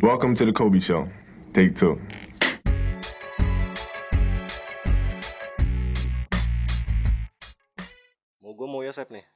Welcome 0.00 0.34
to 0.36 0.44
the 0.44 0.52
Kobe 0.52 0.80
Show. 0.80 1.04
Take 1.52 1.74
two. 1.74 1.98
Mau 8.38 8.52
gue 8.54 8.68
mau 8.68 8.82
Yosep 8.82 9.10
nih. 9.10 9.26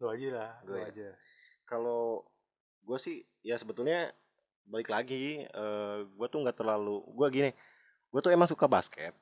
Lu 0.00 0.08
aja 0.08 0.28
lah, 0.32 0.50
lu 0.64 0.74
Gue 0.74 0.80
ya. 0.80 0.88
aja. 0.90 1.08
Kalau 1.66 2.24
gue 2.82 2.98
sih 2.98 3.16
ya 3.44 3.54
sebetulnya 3.54 4.10
balik 4.66 4.90
lagi 4.90 5.44
eh 5.44 5.98
gue 6.06 6.26
tuh 6.26 6.40
nggak 6.40 6.56
terlalu 6.56 7.02
gue 7.06 7.26
gini 7.28 7.50
gue 8.08 8.20
tuh 8.22 8.30
emang 8.30 8.46
suka 8.46 8.64
basket 8.64 9.12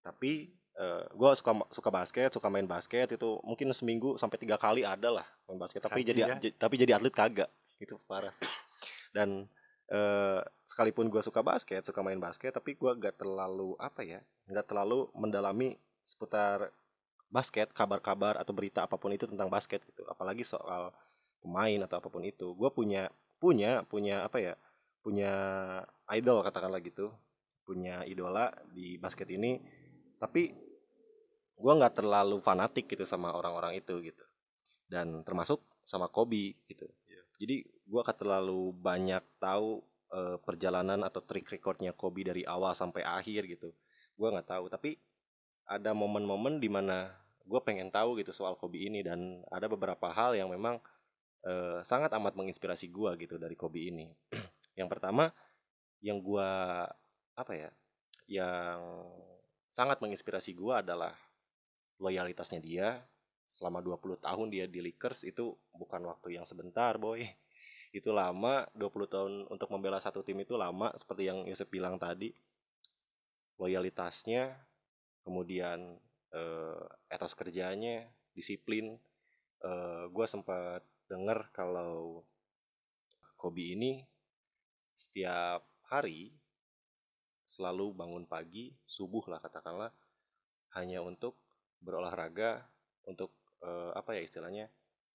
tapi 0.00 0.52
eh 0.76 1.04
gue 1.10 1.30
suka 1.34 1.52
suka 1.72 1.90
basket 1.90 2.28
suka 2.30 2.46
main 2.46 2.68
basket 2.68 3.08
itu 3.10 3.28
mungkin 3.42 3.72
seminggu 3.72 4.14
sampai 4.14 4.36
tiga 4.36 4.54
kali 4.56 4.84
ada 4.84 5.08
lah 5.10 5.26
main 5.48 5.56
basket 5.58 5.80
tapi 5.80 6.04
jadi 6.04 6.20
ya. 6.22 6.36
j- 6.38 6.54
tapi 6.54 6.76
jadi 6.76 7.00
atlet 7.00 7.12
kagak 7.12 7.48
itu 7.80 7.96
parah 8.06 8.30
sih 8.36 8.48
dan 9.10 9.48
eh 9.90 10.40
sekalipun 10.70 11.10
gue 11.10 11.18
suka 11.18 11.42
basket 11.42 11.82
suka 11.82 11.98
main 12.00 12.22
basket 12.22 12.54
tapi 12.54 12.78
gue 12.78 12.90
gak 12.94 13.18
terlalu 13.18 13.74
apa 13.74 14.06
ya 14.06 14.22
nggak 14.46 14.70
terlalu 14.70 15.10
mendalami 15.18 15.74
seputar 16.06 16.70
basket 17.30 17.70
kabar-kabar 17.70 18.34
atau 18.42 18.50
berita 18.50 18.82
apa 18.82 18.98
pun 18.98 19.14
itu 19.14 19.24
tentang 19.30 19.46
basket 19.46 19.80
gitu. 19.86 20.02
Apalagi 20.10 20.42
soal 20.42 20.90
pemain 21.38 21.86
atau 21.86 22.02
apa 22.02 22.10
pun 22.10 22.26
itu. 22.26 22.52
Gue 22.58 22.68
punya 22.74 23.06
punya 23.38 23.86
punya 23.86 24.26
apa 24.26 24.42
ya 24.42 24.54
punya 25.00 25.32
idol 26.10 26.42
katakanlah 26.42 26.82
gitu. 26.82 27.14
Punya 27.62 28.02
idola 28.02 28.50
di 28.74 28.98
basket 28.98 29.30
ini. 29.30 29.62
Tapi 30.18 30.50
gue 31.54 31.72
nggak 31.72 32.02
terlalu 32.02 32.42
fanatik 32.42 32.90
gitu 32.90 33.06
sama 33.06 33.30
orang-orang 33.30 33.78
itu 33.78 33.94
gitu. 34.02 34.26
Dan 34.90 35.22
termasuk 35.22 35.62
sama 35.86 36.10
Kobe 36.10 36.58
gitu. 36.66 36.90
Jadi 37.40 37.64
gue 37.90 38.00
gak 38.06 38.22
terlalu 38.22 38.70
banyak 38.78 39.22
tahu 39.42 39.82
eh, 40.14 40.38
perjalanan 40.46 41.02
atau 41.02 41.18
track 41.26 41.58
recordnya 41.58 41.90
Kobe 41.90 42.22
dari 42.22 42.46
awal 42.46 42.78
sampai 42.78 43.02
akhir 43.02 43.50
gitu. 43.50 43.74
Gue 44.14 44.28
nggak 44.30 44.46
tahu 44.46 44.64
tapi 44.70 45.00
ada 45.66 45.90
momen-momen 45.94 46.62
di 46.62 46.70
mana 46.70 47.10
gue 47.42 47.60
pengen 47.66 47.90
tahu 47.90 48.18
gitu 48.22 48.30
soal 48.30 48.54
Kobe 48.54 48.78
ini 48.78 49.02
dan 49.02 49.42
ada 49.50 49.66
beberapa 49.66 50.06
hal 50.14 50.38
yang 50.38 50.54
memang 50.54 50.78
eh, 51.46 51.82
sangat 51.82 52.14
amat 52.14 52.38
menginspirasi 52.38 52.86
gue 52.94 53.10
gitu 53.26 53.36
dari 53.42 53.58
Kobe 53.58 53.90
ini. 53.90 54.06
Yang 54.78 54.88
pertama 54.96 55.34
yang 56.00 56.22
gue 56.22 56.50
apa 57.36 57.52
ya 57.52 57.70
yang 58.30 58.80
sangat 59.68 59.98
menginspirasi 59.98 60.54
gue 60.54 60.74
adalah 60.74 61.12
loyalitasnya 61.98 62.62
dia. 62.62 63.02
Selama 63.50 63.82
20 63.82 64.22
tahun 64.22 64.46
dia 64.46 64.70
di 64.70 64.78
Lakers 64.78 65.26
itu 65.26 65.58
bukan 65.74 66.06
waktu 66.06 66.38
yang 66.38 66.46
sebentar 66.46 66.94
boy 67.02 67.26
itu 67.90 68.14
lama 68.14 68.70
20 68.78 69.10
tahun 69.10 69.32
untuk 69.50 69.68
membela 69.74 69.98
satu 69.98 70.22
tim 70.22 70.38
itu 70.38 70.54
lama 70.54 70.94
seperti 70.94 71.26
yang 71.26 71.42
Yosef 71.46 71.66
bilang 71.66 71.98
tadi. 71.98 72.30
Loyalitasnya 73.58 74.54
kemudian 75.26 75.98
eh, 76.30 76.82
etos 77.10 77.34
kerjanya 77.34 78.06
disiplin. 78.30 78.94
Eh, 79.60 80.04
gue 80.06 80.26
sempat 80.30 80.86
dengar 81.10 81.50
kalau 81.50 82.22
Kobe 83.34 83.74
ini 83.74 84.06
setiap 84.94 85.66
hari 85.90 86.30
selalu 87.50 87.90
bangun 87.98 88.24
pagi 88.30 88.70
subuh 88.86 89.26
lah 89.26 89.42
katakanlah 89.42 89.90
hanya 90.78 91.02
untuk 91.02 91.34
berolahraga 91.82 92.62
untuk 93.02 93.34
eh, 93.66 93.90
apa 93.98 94.14
ya 94.14 94.22
istilahnya 94.22 94.70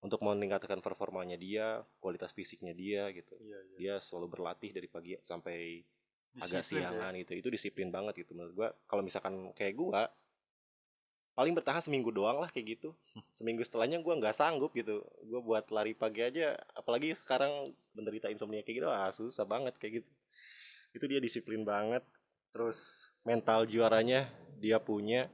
untuk 0.06 0.22
meningkatkan 0.22 0.86
performanya 0.86 1.34
dia 1.34 1.82
kualitas 1.98 2.30
fisiknya 2.30 2.78
dia 2.78 3.10
gitu. 3.10 3.34
Iya, 3.42 3.58
iya. 3.58 3.76
dia 3.82 3.94
selalu 3.98 4.38
berlatih 4.38 4.70
dari 4.70 4.86
pagi 4.86 5.18
sampai 5.26 5.82
agak 6.38 6.62
Disiplin 6.62 6.86
ya. 6.86 6.94
siangan 6.94 7.12
gitu. 7.18 7.32
Itu 7.34 7.50
disiplin 7.50 7.90
banget 7.90 8.14
gitu 8.22 8.38
menurut 8.38 8.54
gua. 8.54 8.70
Kalau 8.86 9.02
misalkan 9.02 9.50
kayak 9.58 9.74
gua 9.74 10.06
paling 11.36 11.52
bertahan 11.52 11.82
seminggu 11.82 12.14
doang 12.14 12.38
lah 12.38 12.54
kayak 12.54 12.78
gitu. 12.78 12.94
Seminggu 13.38 13.66
setelahnya 13.66 13.98
gua 14.06 14.14
nggak 14.22 14.38
sanggup 14.38 14.78
gitu. 14.78 15.02
Gua 15.26 15.42
buat 15.42 15.66
lari 15.74 15.98
pagi 15.98 16.22
aja 16.22 16.54
apalagi 16.78 17.18
sekarang 17.18 17.74
menderita 17.98 18.30
insomnia 18.30 18.62
kayak 18.62 18.86
gitu 18.86 18.90
ah 18.94 19.10
susah 19.10 19.44
banget 19.50 19.74
kayak 19.82 20.06
gitu. 20.06 20.12
Itu 20.94 21.06
dia 21.10 21.18
disiplin 21.18 21.66
banget. 21.66 22.06
Terus 22.54 23.10
mental 23.26 23.66
juaranya 23.66 24.30
dia 24.62 24.78
punya. 24.78 25.34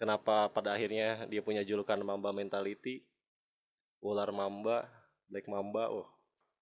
Kenapa 0.00 0.50
pada 0.50 0.74
akhirnya 0.74 1.30
dia 1.30 1.46
punya 1.46 1.62
julukan 1.62 1.94
Mamba 2.02 2.34
Mentality 2.34 3.06
ular 4.02 4.28
Mamba 4.34 4.90
Black 5.30 5.48
Mamba 5.48 5.88
oh 5.88 6.06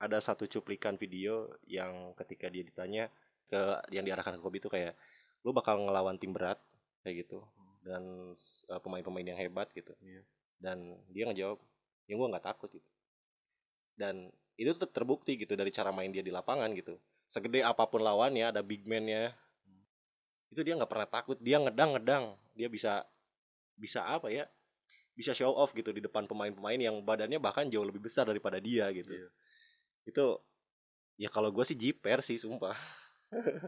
ada 0.00 0.16
satu 0.16 0.48
cuplikan 0.48 0.96
video 0.96 1.52
yang 1.68 2.16
ketika 2.16 2.48
dia 2.48 2.64
ditanya 2.64 3.04
ke 3.50 3.60
yang 3.92 4.06
diarahkan 4.06 4.38
ke 4.38 4.40
Kobe 4.40 4.56
itu 4.62 4.72
kayak 4.72 4.96
lu 5.44 5.52
bakal 5.52 5.76
ngelawan 5.76 6.16
tim 6.16 6.32
berat 6.32 6.56
kayak 7.04 7.28
gitu. 7.28 7.44
Dan 7.84 8.32
uh, 8.68 8.80
pemain-pemain 8.80 9.24
yang 9.24 9.40
hebat 9.40 9.68
gitu. 9.76 9.92
Iya. 10.00 10.24
dan 10.60 10.76
dia 11.08 11.24
ngejawab 11.24 11.56
ya 12.04 12.14
gua 12.20 12.28
nggak 12.36 12.44
takut 12.44 12.68
gitu. 12.68 12.90
Dan 13.96 14.28
itu 14.60 14.76
tetap 14.76 14.92
terbukti 14.92 15.40
gitu 15.40 15.56
dari 15.56 15.72
cara 15.72 15.88
main 15.88 16.12
dia 16.12 16.20
di 16.20 16.28
lapangan 16.28 16.68
gitu. 16.76 17.00
Segede 17.32 17.64
apa 17.64 17.88
pun 17.88 18.04
lawannya 18.04 18.52
ada 18.52 18.60
big 18.60 18.84
man-nya. 18.84 19.32
Itu 20.52 20.60
dia 20.60 20.76
nggak 20.76 20.90
pernah 20.92 21.08
takut. 21.08 21.40
Dia 21.40 21.60
ngedang 21.60 21.96
ngedang 21.96 22.24
dia 22.52 22.68
bisa 22.68 23.08
bisa 23.80 24.04
apa 24.04 24.28
ya 24.28 24.44
bisa 25.12 25.32
show 25.32 25.50
off 25.50 25.72
gitu 25.72 25.90
di 25.90 26.00
depan 26.00 26.24
pemain-pemain 26.24 26.78
yang 26.78 26.96
badannya 27.00 27.36
bahkan 27.36 27.66
jauh 27.66 27.84
lebih 27.84 28.00
besar 28.00 28.24
daripada 28.24 28.56
dia 28.56 28.88
gitu 28.90 29.12
Iya. 29.12 29.28
itu 30.04 30.24
ya 31.16 31.28
kalau 31.28 31.50
gue 31.50 31.62
sih 31.62 31.74
jiper 31.74 32.20
sih 32.20 32.36
sumpah 32.36 32.72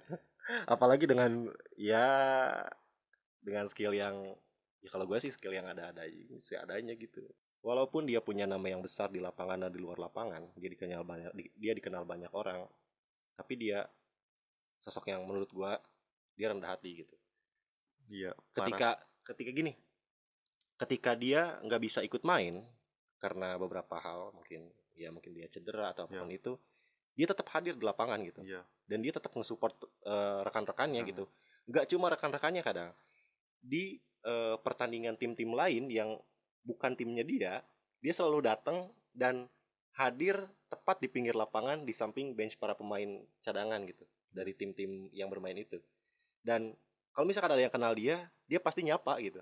apalagi 0.66 1.04
dengan 1.04 1.47
ya 1.75 2.06
dengan 3.38 3.66
skill 3.66 3.92
yang 3.92 4.16
ya 4.81 4.88
kalau 4.88 5.04
gue 5.04 5.19
sih 5.19 5.31
skill 5.31 5.52
yang 5.52 5.66
ada-ada 5.66 6.02
aja 6.02 6.38
seadanya 6.41 6.94
gitu 6.94 7.22
walaupun 7.62 8.02
dia 8.04 8.19
punya 8.19 8.42
nama 8.42 8.66
yang 8.66 8.82
besar 8.82 9.06
di 9.06 9.19
lapangan 9.19 9.62
dan 9.62 9.70
di 9.70 9.78
luar 9.78 9.98
lapangan 10.00 10.50
dia 10.56 10.66
dikenal 10.69 11.02
banyak 11.02 11.31
di- 11.32 11.52
dia 11.54 11.72
dikenal 11.72 12.02
banyak 12.02 12.31
orang 12.32 12.66
tapi 13.32 13.54
dia 13.54 13.86
sosok 14.78 15.08
yang 15.08 15.22
menurut 15.22 15.47
gue 15.48 15.72
dia 16.34 16.50
rendah 16.50 16.75
hati 16.75 17.04
gitu 17.04 17.14
Iya. 18.10 18.34
ketika 18.52 18.98
ketika 19.25 19.50
gini 19.52 19.72
ketika 20.82 21.15
dia 21.15 21.62
nggak 21.62 21.81
bisa 21.82 22.03
ikut 22.03 22.26
main 22.26 22.66
karena 23.22 23.54
beberapa 23.54 24.03
hal 24.03 24.34
mungkin 24.34 24.66
ya 24.98 25.15
mungkin 25.15 25.31
dia 25.32 25.47
cedera 25.47 25.94
atau 25.94 26.10
apa 26.10 26.19
pun 26.19 26.28
itu 26.28 26.59
dia 27.15 27.28
tetap 27.28 27.47
hadir 27.54 27.76
di 27.78 27.84
lapangan 27.87 28.19
gitu. 28.26 28.43
Iya. 28.43 28.65
dan 28.88 28.98
dia 29.00 29.12
tetap 29.15 29.32
nge-support 29.32 29.72
eh, 30.04 30.41
rekan-rekannya 30.44 31.00
Hmm. 31.00 31.09
gitu. 31.09 31.25
Nggak 31.70 31.84
cuma 31.88 32.06
rekan-rekannya 32.12 32.60
kadang. 32.66 32.91
Di 33.62 34.03
eh, 34.22 34.56
pertandingan 34.60 35.16
tim-tim 35.16 35.48
lain 35.54 35.88
yang 35.88 36.19
bukan 36.66 36.93
timnya 36.99 37.22
dia 37.25 37.62
dia 38.03 38.12
selalu 38.12 38.47
datang 38.50 38.91
dan 39.14 39.47
hadir 39.94 40.34
tepat 40.69 40.99
di 41.04 41.09
pinggir 41.09 41.37
lapangan 41.37 41.84
di 41.87 41.93
samping 41.94 42.34
bench 42.34 42.59
para 42.59 42.75
pemain 42.75 43.22
cadangan 43.44 43.81
gitu 43.87 44.04
dari 44.32 44.53
tim-tim 44.56 45.09
yang 45.14 45.28
bermain 45.31 45.56
itu. 45.56 45.78
Dan 46.43 46.75
kalau 47.12 47.28
misalkan 47.28 47.54
ada 47.54 47.62
yang 47.62 47.72
kenal 47.72 47.93
dia 47.94 48.28
dia 48.50 48.59
pasti 48.59 48.82
nyapa 48.82 49.16
gitu 49.22 49.41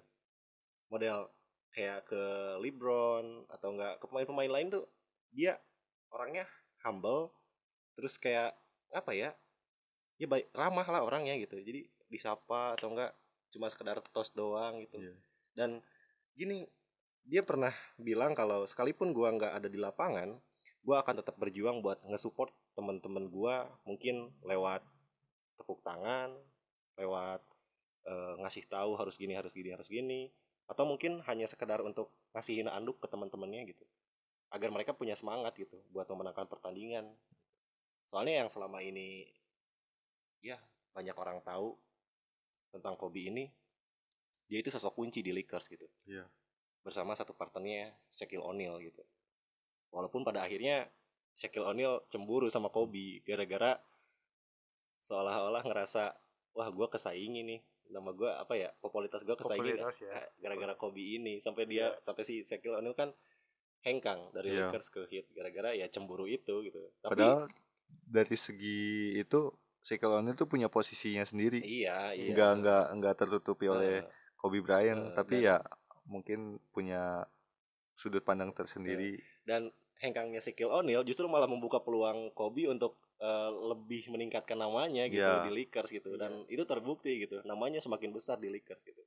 model 0.91 1.31
kayak 1.71 2.03
ke 2.11 2.23
LeBron 2.59 3.47
atau 3.47 3.69
enggak 3.73 4.03
ke 4.03 4.05
pemain-pemain 4.11 4.51
lain 4.51 4.69
tuh 4.75 4.84
dia 5.31 5.55
orangnya 6.11 6.45
humble 6.83 7.31
terus 7.95 8.19
kayak 8.19 8.53
apa 8.91 9.15
ya 9.15 9.31
ya 10.19 10.27
baik 10.27 10.51
ramah 10.53 10.84
lah 10.84 11.06
orangnya 11.06 11.39
gitu. 11.39 11.56
Jadi 11.62 11.87
disapa 12.11 12.75
atau 12.75 12.91
enggak 12.93 13.15
cuma 13.55 13.71
sekedar 13.71 14.03
tos 14.11 14.31
doang 14.34 14.83
gitu. 14.83 14.99
Iya. 14.99 15.15
dan 15.59 15.71
gini 16.39 16.71
dia 17.27 17.43
pernah 17.43 17.75
bilang 17.99 18.33
kalau 18.33 18.65
sekalipun 18.65 19.11
gua 19.11 19.34
nggak 19.34 19.53
ada 19.59 19.69
di 19.69 19.77
lapangan 19.77 20.39
gua 20.87 21.03
akan 21.03 21.21
tetap 21.21 21.37
berjuang 21.37 21.83
buat 21.83 22.01
nge-support 22.07 22.55
teman-teman 22.78 23.27
gua 23.28 23.67
mungkin 23.83 24.31
lewat 24.47 24.86
tepuk 25.59 25.83
tangan 25.83 26.33
lewat 26.97 27.43
eh, 28.07 28.34
ngasih 28.41 28.65
tahu 28.71 28.97
harus 28.97 29.19
gini 29.19 29.34
harus 29.36 29.53
gini 29.53 29.75
harus 29.75 29.91
gini 29.91 30.31
atau 30.71 30.87
mungkin 30.87 31.19
hanya 31.27 31.51
sekedar 31.51 31.83
untuk 31.83 32.15
ngasihin 32.31 32.71
anduk 32.71 33.03
ke 33.03 33.11
teman-temannya 33.11 33.75
gitu. 33.75 33.83
Agar 34.55 34.71
mereka 34.71 34.95
punya 34.95 35.19
semangat 35.19 35.59
gitu 35.59 35.83
buat 35.91 36.07
memenangkan 36.07 36.47
pertandingan. 36.47 37.11
Soalnya 38.07 38.47
yang 38.47 38.49
selama 38.55 38.78
ini 38.78 39.27
ya 40.39 40.63
banyak 40.95 41.15
orang 41.19 41.43
tahu 41.43 41.75
tentang 42.71 42.95
Kobe 42.95 43.27
ini 43.27 43.51
dia 44.47 44.63
itu 44.63 44.71
sosok 44.71 44.95
kunci 44.95 45.27
di 45.27 45.34
Lakers 45.34 45.67
gitu. 45.67 45.87
Iya. 46.07 46.27
bersama 46.81 47.13
satu 47.13 47.37
partnernya 47.37 47.93
Shaquille 48.09 48.41
O'Neal 48.41 48.81
gitu. 48.81 49.05
Walaupun 49.93 50.25
pada 50.25 50.41
akhirnya 50.49 50.89
Shaquille 51.37 51.69
O'Neal 51.69 52.09
cemburu 52.09 52.49
sama 52.49 52.72
Kobe 52.72 53.21
gara-gara 53.21 53.77
seolah-olah 55.05 55.61
ngerasa 55.61 56.17
wah 56.57 56.69
gue 56.72 56.87
kesaingi 56.89 57.45
nih 57.45 57.61
nama 57.91 58.10
gue 58.10 58.31
apa 58.31 58.54
ya 58.54 58.71
popularitas 58.77 59.21
gue 59.21 59.34
kesaingi 59.34 59.75
Popularitas 59.75 59.97
ya. 59.98 60.10
eh, 60.15 60.27
gara-gara 60.39 60.75
Kobe 60.75 61.03
ini 61.03 61.39
sampai 61.39 61.66
dia 61.66 61.92
sampai 61.98 62.22
si 62.22 62.41
Shaquille 62.41 62.75
O'Neal 62.75 62.95
kan 62.95 63.10
hengkang 63.81 64.31
dari 64.31 64.53
Iya. 64.53 64.69
Lakers 64.69 64.89
ke 64.89 65.01
Heat 65.07 65.27
gara-gara 65.31 65.72
ya 65.72 65.87
cemburu 65.87 66.25
itu 66.25 66.63
gitu. 66.63 66.92
Tapi 67.01 67.10
Padahal 67.13 67.48
dari 68.07 68.37
segi 68.37 68.81
itu 69.16 69.51
Shaquille 69.81 70.15
O'Neal 70.15 70.34
tuh 70.34 70.47
punya 70.47 70.66
posisinya 70.66 71.22
sendiri. 71.22 71.59
Iya 71.59 72.13
iya. 72.13 72.31
Nggak 72.31 72.53
nggak 72.60 72.84
nggak 72.97 73.15
tertutupi 73.16 73.66
oleh 73.66 74.01
Eh, 74.01 74.09
Kobe 74.36 74.60
Bryant 74.60 75.03
eh, 75.03 75.15
tapi 75.15 75.41
dan- 75.41 75.45
ya 75.45 75.57
mungkin 76.04 76.41
punya 76.71 77.25
sudut 77.93 78.21
pandang 78.21 78.51
tersendiri. 78.51 79.19
Dan 79.43 79.69
hengkangnya 80.00 80.41
Shaquille 80.41 80.72
O'Neal 80.72 81.04
justru 81.04 81.28
malah 81.28 81.44
membuka 81.47 81.78
peluang 81.78 82.32
Kobe 82.32 82.64
untuk 82.66 82.97
eh, 83.20 83.50
lebih 83.68 84.08
meningkatkan 84.08 84.56
namanya 84.56 85.04
gitu 85.06 85.20
Iya. 85.20 85.44
di 85.44 85.52
Lakers 85.52 85.92
gitu. 85.92 86.16
Dan 86.16 86.48
itu 86.48 86.64
terbukti 86.64 87.20
gitu 87.20 87.44
namanya 87.44 87.78
semakin 87.78 88.10
besar 88.10 88.41
di 88.41 88.48
Lakers 88.48 88.80
gitu. 88.82 89.02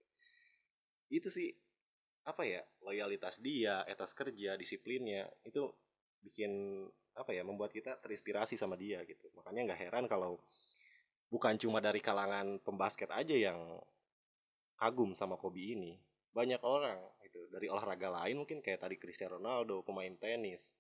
Itu 1.09 1.33
sih 1.33 1.49
apa 2.23 2.47
ya 2.47 2.63
loyalitas 2.79 3.43
dia 3.43 3.83
etos 3.83 4.15
kerja 4.15 4.55
disiplinnya 4.55 5.27
itu 5.43 5.67
bikin 6.23 6.85
apa 7.13 7.35
ya 7.35 7.43
membuat 7.43 7.75
kita 7.75 7.97
terinspirasi 7.99 8.55
sama 8.55 8.77
dia 8.77 9.01
gitu. 9.03 9.27
Makanya 9.35 9.73
nggak 9.73 9.81
heran 9.81 10.05
kalau 10.05 10.37
bukan 11.27 11.57
cuma 11.57 11.81
dari 11.81 11.99
kalangan 11.99 12.61
pembasket 12.61 13.09
aja 13.09 13.33
yang 13.33 13.59
kagum 14.77 15.17
sama 15.17 15.41
Kobe 15.41 15.73
ini. 15.73 15.97
Banyak 16.33 16.61
orang 16.61 16.97
itu 17.25 17.49
dari 17.49 17.65
olahraga 17.65 18.13
lain 18.23 18.41
mungkin 18.41 18.61
kayak 18.61 18.85
tadi 18.85 18.95
Cristiano 18.97 19.37
Ronaldo 19.41 19.81
pemain 19.81 20.13
tenis 20.17 20.73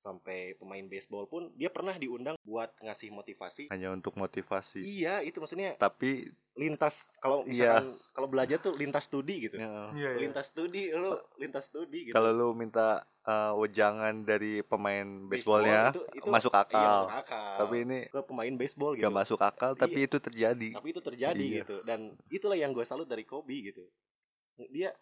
sampai 0.00 0.56
pemain 0.56 0.80
baseball 0.82 1.28
pun 1.28 1.52
dia 1.54 1.68
pernah 1.68 1.92
diundang 1.92 2.40
buat 2.40 2.72
ngasih 2.80 3.12
motivasi. 3.12 3.68
Hanya 3.68 3.92
untuk 3.92 4.16
motivasi. 4.16 4.80
Iya 4.80 5.20
itu 5.20 5.36
maksudnya 5.36 5.76
tapi 5.76 6.24
lintas 6.56 7.12
kalau 7.16 7.44
Iya. 7.44 7.76
misalkan 7.76 7.86
kalau 8.10 8.28
belajar 8.28 8.56
tuh 8.58 8.72
lintas 8.74 9.04
studi 9.04 9.44
gitu. 9.44 9.56
Ya, 9.56 9.92
Iya, 9.92 10.10
iya. 10.10 10.18
lintas 10.18 10.48
studi 10.48 10.88
lu 10.88 11.12
lintas 11.36 11.68
studi 11.68 12.08
gitu. 12.08 12.16
Kalau 12.16 12.32
lu 12.32 12.48
minta 12.52 13.04
uh, 13.22 13.52
wejangan 13.54 14.24
dari 14.24 14.60
pemain 14.62 15.04
Baseball 15.28 15.60
baseballnya 15.62 15.92
itu- 15.92 16.06
itu- 16.16 16.32
masuk 16.32 16.50
iya, 16.50 16.62
akal 16.64 16.80
masuk 17.04 17.12
akal. 17.14 17.52
tapi 17.58 17.76
ini 17.78 17.98
ke 18.08 18.20
pemain 18.24 18.54
baseball 18.56 18.92
gitu. 18.96 19.04
gak 19.04 19.14
masuk 19.14 19.40
akal 19.40 19.70
tapi 19.74 19.98
Iya. 19.98 20.06
itu 20.08 20.16
terjadi. 20.18 20.68
Tapi 20.72 20.88
itu 20.88 21.00
terjadi 21.04 21.44
Iya. 21.44 21.56
gitu. 21.60 21.76
Dan 21.84 22.00
itulah 22.26 22.56
yang 22.56 22.72
gue 22.72 22.82
salut 22.82 23.04
dari 23.04 23.22
Kobe 23.22 23.52
gitu. 23.62 23.84
Dia 24.66 24.96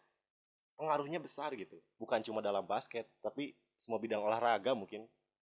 pengaruhnya 0.74 1.18
besar 1.18 1.54
gitu. 1.54 1.78
Bukan 1.96 2.18
cuma 2.20 2.38
dalam 2.38 2.62
basket 2.62 3.06
tapi 3.20 3.54
semua 3.78 3.98
bidang 3.98 4.20
olahraga 4.20 4.75
mungkin 4.75 5.06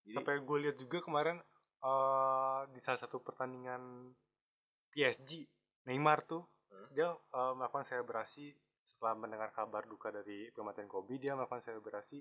Jadi, 0.04 0.13
sampai 0.13 0.42
gue 0.42 0.57
lihat 0.62 0.77
juga 0.77 1.01
kemarin 1.01 1.38
eh 1.81 2.62
di 2.69 2.80
salah 2.81 2.98
satu 2.98 3.22
pertandingan 3.22 4.13
PSG 4.92 5.45
Neymar 5.86 6.25
tuh 6.25 6.44
Hmm. 6.66 6.89
dia 6.92 7.13
eh, 7.13 7.54
melakukan 7.54 7.86
selebrasi 7.86 8.50
setelah 8.81 9.13
mendengar 9.16 9.54
kabar 9.54 9.86
duka 9.86 10.10
dari 10.10 10.50
kematian 10.51 10.89
Kobe 10.89 11.16
dia 11.16 11.38
melakukan 11.38 11.62
selebrasi 11.62 12.19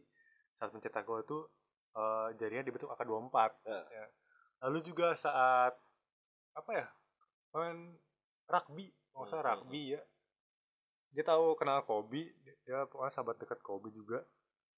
saat 0.54 0.68
mencetak 0.70 1.02
gol 1.02 1.24
itu 1.24 1.38
eh, 1.96 2.28
jarinya 2.36 2.62
dibentuk 2.62 2.92
angka 2.92 3.02
24 3.02 3.56
Eh. 3.64 3.84
ya. 3.88 4.04
lalu 4.62 4.78
juga 4.84 5.16
saat 5.16 5.72
apa 6.52 6.70
ya 6.70 6.86
main 7.52 7.96
rugby 8.44 8.92
nggak 9.10 9.24
usah 9.24 9.40
Hmm, 9.40 9.48
hmm, 9.48 9.48
rugby 9.48 9.82
ya 9.96 10.02
dia 11.10 11.24
tahu 11.24 11.56
kenal 11.56 11.80
Kobe 11.82 12.36
dia 12.62 12.84
pokoknya 12.84 13.10
sahabat 13.10 13.36
dekat 13.40 13.58
Kobe 13.64 13.88
juga 13.90 14.22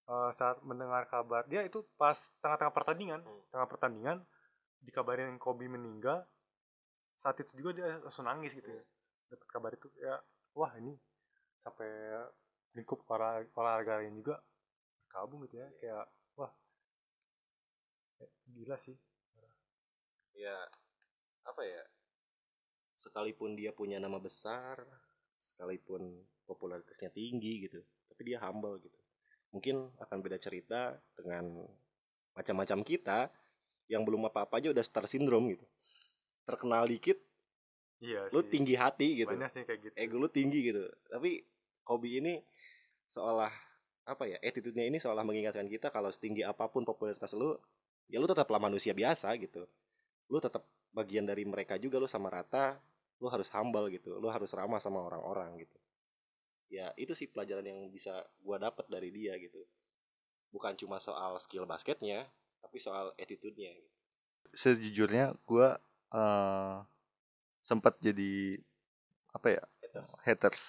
Eh, 0.06 0.30
saat 0.38 0.62
mendengar 0.62 1.02
kabar 1.10 1.42
dia 1.50 1.66
itu 1.66 1.82
pas 1.98 2.14
tengah-tengah 2.38 2.70
pertandingan 2.70 3.20
Hmm. 3.26 3.42
tengah 3.50 3.66
pertandingan 3.66 4.18
dikabarin 4.78 5.34
Kobe 5.34 5.66
meninggal 5.66 6.22
saat 7.18 7.42
itu 7.42 7.50
juga 7.58 7.74
dia 7.74 7.86
langsung 7.98 8.22
nangis 8.22 8.54
gitu 8.54 8.70
ya 8.70 8.82
dapat 9.34 9.48
kabar 9.50 9.70
itu 9.74 9.90
ya 9.98 10.14
wah 10.54 10.70
ini 10.78 10.94
sampai 11.66 11.90
lingkup 12.78 13.02
olahraga, 13.10 13.50
olahraga 13.58 13.92
lain 13.98 14.14
juga 14.22 14.38
berkabung 15.10 15.42
gitu 15.50 15.58
ya 15.58 15.68
kayak 15.82 16.06
wah 16.38 16.52
gila 18.54 18.78
sih. 18.78 18.94
Ya 20.38 20.54
apa 21.42 21.62
ya 21.66 21.82
sekalipun 22.94 23.58
dia 23.58 23.74
punya 23.74 23.98
nama 23.98 24.22
besar 24.22 24.86
sekalipun 25.42 26.22
popularitasnya 26.46 27.10
tinggi 27.10 27.66
gitu 27.66 27.82
tapi 28.06 28.22
dia 28.22 28.38
humble 28.46 28.78
gitu 28.78 28.98
mungkin 29.54 29.88
akan 30.02 30.18
beda 30.20 30.38
cerita 30.40 30.96
dengan 31.16 31.64
macam-macam 32.36 32.84
kita 32.84 33.32
yang 33.86 34.02
belum 34.02 34.28
apa-apa 34.28 34.58
aja 34.60 34.68
udah 34.74 34.84
star 34.84 35.06
syndrome 35.06 35.56
gitu. 35.56 35.66
Terkenal 36.46 36.86
dikit 36.86 37.18
iya 38.02 38.28
lu 38.28 38.44
sih. 38.44 38.50
tinggi 38.52 38.74
hati 38.76 39.24
gitu. 39.24 39.32
Banyak 39.32 39.50
sih 39.50 39.62
kayak 39.64 39.80
gitu. 39.90 39.94
Ego 39.96 40.16
lu 40.20 40.28
tinggi 40.28 40.60
gitu. 40.70 40.84
Tapi 41.08 41.46
Kobe 41.86 42.18
ini 42.18 42.42
seolah 43.06 43.50
apa 44.06 44.26
ya 44.26 44.38
attitude-nya 44.42 44.86
ini 44.86 44.98
seolah 44.98 45.22
mengingatkan 45.26 45.66
kita 45.66 45.90
kalau 45.90 46.10
setinggi 46.10 46.46
apa 46.46 46.66
pun 46.70 46.86
popularitas 46.86 47.34
lu 47.34 47.54
ya 48.06 48.18
lu 48.18 48.26
tetaplah 48.26 48.58
manusia 48.58 48.92
biasa 48.92 49.32
gitu. 49.38 49.64
Lu 50.28 50.42
tetap 50.42 50.66
bagian 50.90 51.24
dari 51.24 51.46
mereka 51.46 51.78
juga 51.78 52.02
lu 52.02 52.10
sama 52.10 52.28
rata 52.28 52.76
lu 53.22 53.30
harus 53.30 53.48
humble 53.54 53.88
gitu. 53.94 54.18
Lu 54.18 54.28
harus 54.28 54.50
ramah 54.52 54.82
sama 54.82 55.00
orang-orang 55.06 55.62
gitu 55.62 55.78
ya 56.66 56.90
itu 56.98 57.14
sih 57.14 57.30
pelajaran 57.30 57.66
yang 57.66 57.80
bisa 57.90 58.26
gua 58.42 58.58
dapat 58.58 58.86
dari 58.90 59.10
dia 59.14 59.38
gitu. 59.38 59.62
Bukan 60.50 60.74
cuma 60.78 60.98
soal 61.02 61.38
skill 61.42 61.66
basketnya 61.68 62.26
tapi 62.62 62.82
soal 62.82 63.14
attitude-nya 63.14 63.70
gitu. 63.70 63.90
sejujurnya 64.56 65.36
gua 65.44 65.76
uh, 66.10 66.82
sempat 67.60 67.98
jadi 68.00 68.56
apa 69.36 69.60
ya 69.60 69.62
Haters. 69.84 70.10
haters 70.24 70.62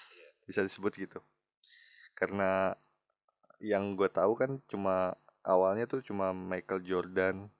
bisa 0.44 0.60
disebut 0.60 0.92
gitu. 0.98 1.20
Karena 2.12 2.76
yang 3.58 3.94
gue 3.98 4.06
tahu 4.10 4.38
kan 4.38 4.58
cuma 4.70 5.14
awalnya 5.42 5.88
tuh 5.88 6.04
cuma 6.04 6.30
Michael 6.30 6.84
Jordan 6.84 7.50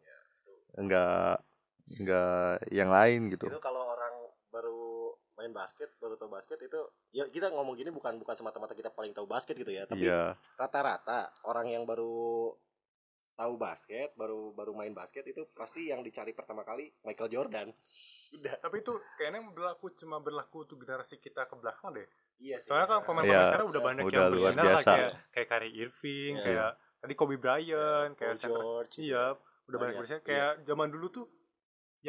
nggak 0.79 1.43
nggak 1.88 2.69
yang 2.70 2.90
lain 2.93 3.32
gitu. 3.32 3.49
Itu 3.49 3.62
kalau 3.62 3.88
main 5.49 5.56
basket 5.56 5.97
baru 5.97 6.21
tahu 6.21 6.29
basket 6.29 6.61
itu 6.61 6.81
ya 7.17 7.25
kita 7.33 7.49
ngomong 7.49 7.73
gini 7.73 7.89
bukan 7.89 8.21
bukan 8.21 8.37
semata-mata 8.37 8.77
kita 8.77 8.93
paling 8.93 9.17
tahu 9.17 9.25
basket 9.25 9.56
gitu 9.56 9.73
ya 9.73 9.89
tapi 9.89 10.05
iya. 10.05 10.37
rata-rata 10.61 11.33
orang 11.49 11.73
yang 11.73 11.89
baru 11.89 12.53
tahu 13.33 13.55
basket 13.56 14.12
baru 14.19 14.53
baru 14.53 14.77
main 14.77 14.93
basket 14.93 15.25
itu 15.25 15.49
pasti 15.56 15.89
yang 15.89 16.05
dicari 16.05 16.35
pertama 16.35 16.67
kali 16.67 16.91
Michael 17.06 17.31
Jordan. 17.31 17.71
Udah 18.35 18.59
tapi 18.59 18.83
itu 18.83 18.91
kayaknya 19.15 19.47
berlaku 19.55 19.95
cuma 19.95 20.19
berlaku 20.19 20.67
untuk 20.67 20.83
generasi 20.83 21.23
kita 21.23 21.47
ke 21.47 21.55
belakang 21.55 21.95
deh. 21.95 22.09
Iya 22.43 22.59
sih. 22.59 22.75
Soalnya 22.75 22.99
kan 22.99 23.06
pemain-pemain 23.06 23.31
Iya, 23.31 23.47
sekarang 23.47 23.69
udah 23.71 23.83
banyak 23.83 24.03
udah 24.03 24.19
yang 24.19 24.27
luar 24.35 24.53
bersinar 24.53 24.65
lah 24.67 24.83
kayak 24.83 25.11
kayak 25.31 25.47
Kyrie 25.55 25.75
Irving 25.79 26.35
Iya. 26.35 26.45
kayak 26.45 26.71
tadi 26.99 27.12
Kobe 27.15 27.37
Bryant 27.39 28.12
kayak 28.19 28.35
Paul 28.35 28.43
George 28.43 28.95
iya 28.99 29.25
udah 29.71 29.79
banyak 29.79 29.95
Banyak, 29.95 29.99
bersinar 30.03 30.21
iya. 30.21 30.27
kayak 30.27 30.53
zaman 30.67 30.89
dulu 30.91 31.06
tuh 31.15 31.25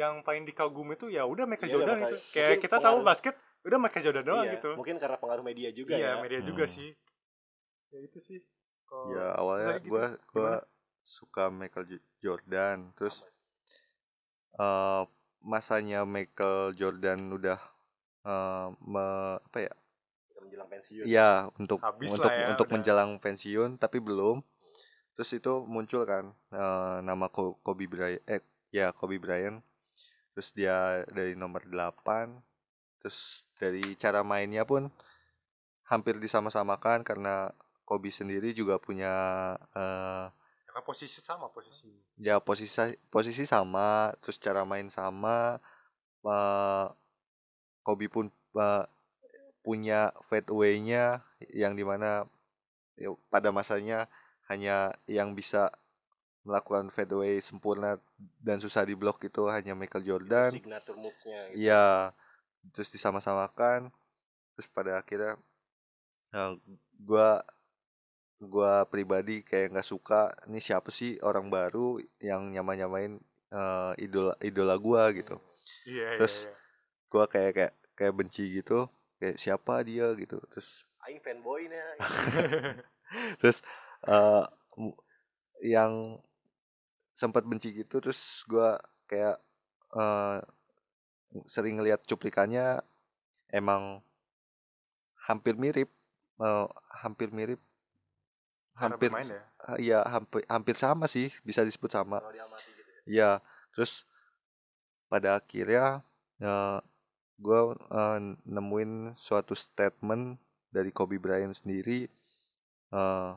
yang 0.00 0.14
paling 0.26 0.44
dikagumi 0.48 0.94
tuh 0.96 1.08
ya 1.16 1.22
udah 1.32 1.44
Michael 1.50 1.68
Iya, 1.68 1.74
Jordan 1.76 1.96
gitu. 2.02 2.16
Kayak 2.32 2.48
mungkin 2.48 2.62
kita 2.64 2.76
tahu 2.76 2.84
pengaruh- 2.96 3.06
basket 3.08 3.34
udah 3.68 3.78
Michael 3.82 4.04
Jordan 4.06 4.24
doang 4.24 4.44
Iya, 4.48 4.54
gitu. 4.56 4.70
mungkin 4.78 4.96
karena 5.02 5.16
pengaruh 5.22 5.44
media 5.44 5.68
juga 5.78 5.92
iya 5.94 6.08
ya. 6.16 6.22
media 6.24 6.40
juga 6.40 6.64
Hmm. 6.64 6.74
sih. 6.76 6.90
Ya 7.92 7.98
itu 8.08 8.18
sih. 8.18 8.38
Kalau 8.88 9.12
ya 9.14 9.26
awalnya 9.40 9.68
Lagi 9.76 9.84
gitu, 9.84 9.90
gua 9.92 10.04
gua 10.32 10.52
gimana? 10.56 10.58
suka 11.16 11.44
Michael 11.52 11.84
Jo- 11.90 12.08
Jordan 12.24 12.76
terus 12.96 13.16
eh 14.60 15.02
masanya 15.40 16.00
Michael 16.14 16.76
Jordan 16.76 17.20
udah 17.36 17.58
eh, 18.24 18.66
me- 18.92 19.40
apa 19.40 19.58
ya? 19.66 19.72
Menjelang 20.40 20.68
pensiun. 20.72 21.04
Iya 21.04 21.30
untuk 21.60 21.78
Habis 21.84 22.08
untuk 22.16 22.32
ya, 22.32 22.46
untuk 22.52 22.66
udah. 22.68 22.74
menjelang 22.76 23.10
pensiun 23.20 23.70
tapi 23.76 23.98
belum. 24.00 24.40
Terus 25.16 25.30
itu 25.36 25.52
muncul 25.68 26.02
kan 26.08 26.24
eh, 26.52 26.98
nama 27.04 27.26
Ko- 27.28 27.58
Kobe 27.64 27.84
Bryant 27.88 28.24
eh 28.28 28.40
ya 28.72 28.92
Kobe 28.96 29.16
Bryant. 29.20 29.60
Terus 30.40 30.56
dia 30.56 31.04
dari 31.12 31.36
nomor 31.36 31.68
8. 31.68 32.32
Terus 33.04 33.44
dari 33.60 33.84
cara 34.00 34.24
mainnya 34.24 34.64
pun 34.64 34.88
hampir 35.84 36.16
disama-samakan 36.16 37.04
karena 37.04 37.52
Kobe 37.84 38.08
sendiri 38.08 38.56
juga 38.56 38.80
punya 38.80 39.12
ya 40.64 40.70
kan 40.72 40.80
posisi 40.80 41.20
sama 41.20 41.52
posisi 41.52 41.92
ya 42.16 42.40
posisi 42.40 42.72
posisi 43.12 43.44
sama, 43.44 44.16
terus 44.24 44.40
cara 44.40 44.64
main 44.64 44.88
sama. 44.88 45.60
eh, 46.24 46.86
Kobe 47.84 48.08
pun 48.08 48.32
eh, 48.56 48.84
punya 49.60 50.08
fadeaway-nya 50.24 51.20
yang 51.52 51.76
di 51.76 51.84
mana 51.84 52.24
ya, 52.96 53.12
pada 53.28 53.52
masanya 53.52 54.08
hanya 54.48 54.96
yang 55.04 55.36
bisa 55.36 55.68
melakukan 56.40 56.88
fadeaway 56.88 57.36
sempurna 57.38 58.00
dan 58.40 58.56
susah 58.58 58.82
diblok 58.82 59.20
itu 59.22 59.44
hanya 59.46 59.76
Michael 59.76 60.04
Jordan. 60.04 60.50
signature 60.50 60.96
moves-nya 60.96 61.52
gitu. 61.52 61.68
Iya, 61.68 62.16
terus 62.72 62.88
disama-samakan. 62.88 63.92
Terus 64.56 64.68
pada 64.72 64.96
akhirnya 64.96 65.36
eh, 66.32 66.52
gua 66.96 67.44
gua 68.40 68.88
pribadi 68.88 69.44
kayak 69.44 69.76
nggak 69.76 69.88
suka 69.88 70.32
ini 70.48 70.64
siapa 70.64 70.88
sih 70.88 71.20
orang 71.20 71.52
baru 71.52 72.00
yang 72.24 72.48
nyama-nyamain 72.48 73.20
eh, 73.52 73.92
idola 74.00 74.32
idola 74.40 74.76
gua 74.80 75.12
gitu. 75.12 75.36
iya 75.84 76.16
Terus- 76.16 76.48
iya, 76.48 76.52
iya. 76.52 76.58
Gua 77.10 77.24
kayak 77.26 77.52
kayak 77.52 77.72
kayak 77.98 78.14
benci 78.16 78.44
gitu. 78.62 78.88
Kayak 79.20 79.36
siapa 79.36 79.84
dia 79.84 80.08
gitu. 80.16 80.40
Terus 80.48 80.88
aing 81.04 81.20
fanboy-nya 81.20 81.84
terus 83.40 83.60
eh, 84.06 84.44
mu- 84.78 84.96
yang 85.60 86.16
sempat 87.14 87.44
benci 87.44 87.74
gitu 87.74 88.00
terus 88.00 88.44
gua 88.48 88.78
kayak 89.10 89.36
eh, 89.96 90.38
sering 91.46 91.78
ngelihat 91.78 92.02
cuplikannya 92.06 92.82
emang 93.50 94.02
hampir 95.26 95.54
mirip 95.54 95.90
eh, 96.40 96.66
hampir 97.02 97.30
mirip 97.30 97.60
Cara 98.80 98.96
hampir 98.96 99.12
bermain 99.12 99.28
ya 99.28 99.42
iya 99.76 100.00
hampir 100.08 100.40
hampir 100.48 100.76
sama 100.78 101.04
sih 101.04 101.28
bisa 101.44 101.60
disebut 101.66 101.92
sama 101.92 102.22
gitu 102.24 102.38
ya. 102.38 102.46
Iya, 103.10 103.30
terus 103.76 104.08
pada 105.10 105.36
akhirnya 105.42 106.00
gue 107.40 107.60
nemuin 108.46 109.16
suatu 109.16 109.52
statement 109.56 110.36
dari 110.70 110.94
Kobe 110.94 111.18
Bryant 111.18 111.52
sendiri 111.52 112.06
eh, 112.94 113.30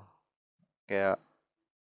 kayak 0.88 1.18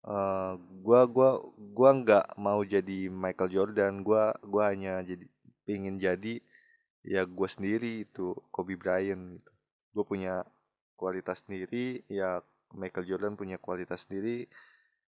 eh, 0.07 0.53
gua 0.85 1.01
gua 1.07 1.29
gua 1.75 1.89
nggak 1.95 2.25
mau 2.39 2.61
jadi 2.63 3.09
Michael 3.11 3.51
Jordan, 3.51 3.93
gua 4.03 4.35
gua 4.43 4.71
hanya 4.71 5.01
jadi 5.03 5.25
ingin 5.69 6.01
jadi 6.01 6.41
ya 7.05 7.23
gue 7.23 7.49
sendiri 7.49 8.05
itu 8.07 8.35
Kobe 8.51 8.75
Bryant 8.75 9.39
gitu. 9.39 9.51
Gue 9.95 10.05
punya 10.05 10.45
kualitas 10.99 11.43
sendiri, 11.45 12.03
ya 12.11 12.43
Michael 12.75 13.07
Jordan 13.07 13.33
punya 13.39 13.57
kualitas 13.57 14.05
sendiri, 14.05 14.45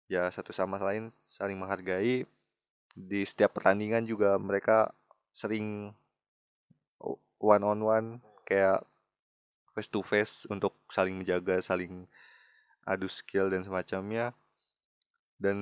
ya 0.08 0.28
satu 0.30 0.54
sama 0.54 0.78
lain 0.80 1.10
saling 1.22 1.58
menghargai 1.58 2.24
di 2.92 3.20
setiap 3.24 3.56
pertandingan 3.56 4.04
juga 4.04 4.36
mereka 4.36 4.92
sering 5.32 5.92
one 7.40 7.64
on 7.64 7.80
one 7.80 8.08
kayak 8.44 8.84
face 9.72 9.88
to 9.88 10.00
face 10.04 10.44
untuk 10.52 10.76
saling 10.92 11.16
menjaga, 11.20 11.60
saling 11.64 12.04
adu 12.84 13.08
skill 13.08 13.48
dan 13.52 13.64
semacamnya. 13.64 14.32
Dan 15.44 15.56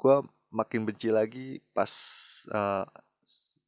gua 0.00 0.16
makin 0.58 0.82
benci 0.88 1.08
lagi 1.18 1.46
pas 1.76 1.92
s- 3.24 3.60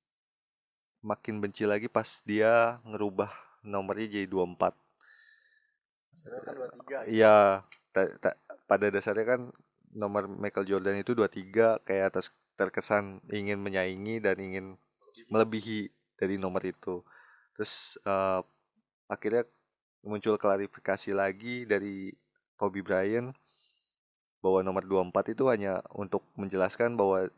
makin 1.10 1.34
benci 1.42 1.64
lagi 1.72 1.86
pas 1.96 2.08
dia 2.30 2.78
ngerubah 2.90 3.30
nomornya 3.72 4.06
jadi 4.18 4.26
24. 4.32 4.74
Sebenarnya 6.22 6.42
kan 6.46 6.54
23. 6.58 6.98
Iya, 7.10 7.36
ta- 8.22 8.38
pada 8.70 8.86
dasarnya 8.94 9.26
kan 9.26 9.40
nomor 9.92 10.22
Michael 10.42 10.66
Jordan 10.70 10.96
itu 11.02 11.12
23 11.18 11.66
kayak 11.86 12.04
atas 12.16 12.26
terkesan 12.56 13.20
ingin 13.32 13.58
menyaingi 13.60 14.22
dan 14.24 14.36
ingin 14.40 14.66
melebihi 15.32 15.90
dari 16.20 16.36
nomor 16.38 16.62
itu. 16.64 17.02
Terus 17.56 17.98
eh, 18.06 18.40
akhirnya 19.10 19.44
muncul 20.04 20.36
klarifikasi 20.40 21.10
lagi 21.14 21.64
dari 21.68 22.12
Kobe 22.58 22.80
Bryant 22.86 23.34
bahwa 24.42 24.60
nomor 24.66 24.82
24 24.84 25.32
itu 25.38 25.46
hanya 25.46 25.80
untuk 25.94 26.26
menjelaskan 26.34 26.98
bahwa 26.98 27.30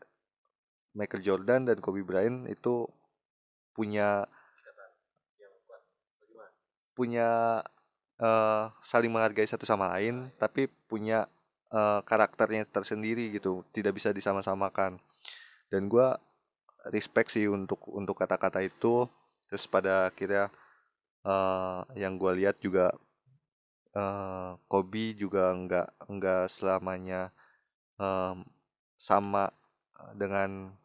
Michael 0.97 1.21
Jordan 1.21 1.69
dan 1.69 1.77
Kobe 1.79 2.01
Bryant 2.01 2.49
itu 2.49 2.89
punya 3.77 4.25
punya 6.95 7.59
eh, 8.17 8.63
saling 8.81 9.11
menghargai 9.11 9.45
satu 9.45 9.67
sama 9.67 9.91
lain, 9.93 10.31
tapi 10.39 10.71
punya 10.87 11.27
eh, 11.69 11.99
karakternya 12.07 12.63
tersendiri 12.65 13.35
gitu, 13.35 13.67
tidak 13.75 13.99
bisa 13.99 14.15
disama-samakan. 14.15 14.97
Dan 15.67 15.91
gua 15.91 16.15
respect 16.89 17.35
sih 17.35 17.45
untuk 17.51 17.83
untuk 17.91 18.15
kata-kata 18.15 18.63
itu. 18.63 19.05
Terus 19.51 19.67
pada 19.67 20.09
akhirnya 20.09 20.47
eh, 21.27 21.81
yang 21.99 22.15
gua 22.15 22.31
lihat 22.33 22.57
juga 22.63 22.95
eh, 23.95 24.51
Kobe 24.67 25.15
juga 25.15 25.55
nggak 25.55 25.87
nggak 26.11 26.43
selamanya 26.51 27.31
em, 27.97 28.43
sama 28.99 29.49
dengan 30.19 30.75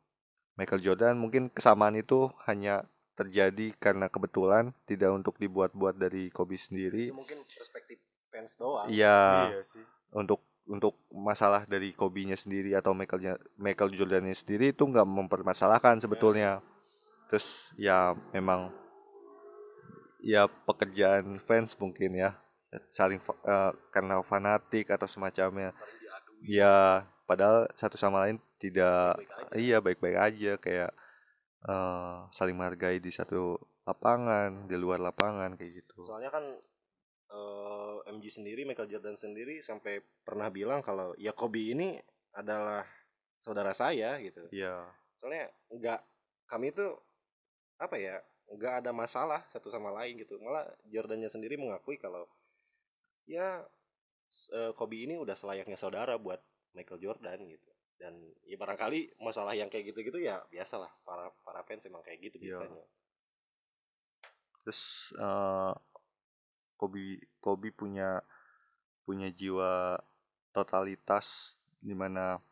Michael 0.54 0.84
Jordan. 0.84 1.18
Mungkin 1.18 1.50
kesamaan 1.50 1.98
itu 1.98 2.30
hanya 2.46 2.86
terjadi 3.18 3.76
karena 3.76 4.08
kebetulan, 4.08 4.72
tidak 4.88 5.12
untuk 5.12 5.36
dibuat-buat 5.36 5.98
dari 6.00 6.32
Kobe 6.32 6.56
sendiri. 6.56 7.12
Itu 7.12 7.18
mungkin 7.18 7.44
perspektif 7.44 7.98
fans 8.30 8.56
doang. 8.56 8.88
Iya, 8.88 9.50
iya 9.52 9.62
sih 9.66 9.84
untuk 10.14 10.42
untuk 10.70 10.94
masalah 11.10 11.66
dari 11.66 11.90
Kobe-nya 11.90 12.38
sendiri 12.38 12.78
atau 12.78 12.94
Michael 12.94 13.38
Michael 13.58 13.90
Jordan-nya 13.90 14.36
sendiri 14.38 14.70
itu 14.70 14.86
nggak 14.86 15.06
mempermasalahkan 15.06 15.98
sebetulnya. 15.98 16.62
Terus 17.26 17.74
ya 17.74 18.14
memang 18.30 18.70
ya 20.22 20.46
pekerjaan 20.46 21.40
fans 21.42 21.74
mungkin 21.80 22.14
ya 22.14 22.36
saling 22.90 23.18
fa- 23.18 23.40
eh, 23.42 23.72
karena 23.90 24.22
fanatik 24.22 24.90
atau 24.90 25.06
semacamnya. 25.10 25.74
Ya 26.46 27.04
padahal 27.28 27.68
satu 27.76 27.94
sama 28.00 28.26
lain 28.26 28.40
tidak 28.62 29.18
aja. 29.18 29.54
iya 29.56 29.76
baik-baik 29.82 30.18
aja 30.18 30.52
kayak 30.56 30.90
eh, 31.66 32.16
saling 32.32 32.56
menghargai 32.56 33.02
di 33.02 33.10
satu 33.10 33.58
lapangan, 33.84 34.70
di 34.70 34.76
luar 34.78 35.02
lapangan 35.02 35.58
kayak 35.58 35.82
gitu. 35.84 36.06
Soalnya 36.06 36.30
kan 36.30 36.44
eh, 37.30 37.96
MG 38.14 38.24
sendiri, 38.30 38.62
Michael 38.64 38.90
Jordan 38.90 39.18
sendiri 39.18 39.58
sampai 39.60 40.00
pernah 40.22 40.48
bilang 40.48 40.80
kalau 40.80 41.12
ya 41.18 41.34
Kobe 41.34 41.74
ini 41.74 41.98
adalah 42.34 42.86
saudara 43.40 43.74
saya 43.74 44.20
gitu. 44.22 44.46
Iya. 44.54 44.86
Soalnya 45.18 45.50
nggak 45.74 46.00
kami 46.46 46.70
itu 46.70 46.86
apa 47.80 47.96
ya 47.96 48.20
nggak 48.50 48.84
ada 48.84 48.90
masalah 48.90 49.40
satu 49.50 49.70
sama 49.70 49.90
lain 49.90 50.22
gitu. 50.22 50.38
Malah 50.38 50.70
Jordannya 50.86 51.30
sendiri 51.30 51.58
mengakui 51.58 51.98
kalau 51.98 52.26
ya 53.30 53.62
eh, 54.50 54.72
Kobe 54.74 55.06
ini 55.06 55.14
udah 55.14 55.38
selayaknya 55.38 55.78
saudara 55.78 56.18
buat 56.18 56.42
Michael 56.74 56.98
Jordan 56.98 57.38
gitu. 57.46 57.70
Dan 58.00 58.16
ya 58.48 58.56
barangkali 58.58 59.20
masalah 59.22 59.54
yang 59.54 59.70
kayak 59.70 59.92
gitu-gitu 59.94 60.18
ya 60.18 60.40
biasalah 60.50 60.90
para 61.06 61.30
para 61.46 61.62
fans 61.62 61.86
emang 61.86 62.02
kayak 62.02 62.18
gitu 62.26 62.36
Iya. 62.42 62.58
biasanya. 62.58 62.84
Terus 64.66 64.82
eh, 65.14 65.74
Kobe 66.74 67.22
Kobe 67.38 67.70
punya 67.70 68.18
punya 69.06 69.30
jiwa 69.30 70.00
totalitas 70.50 71.58
di 71.78 71.94
mana 71.94 72.42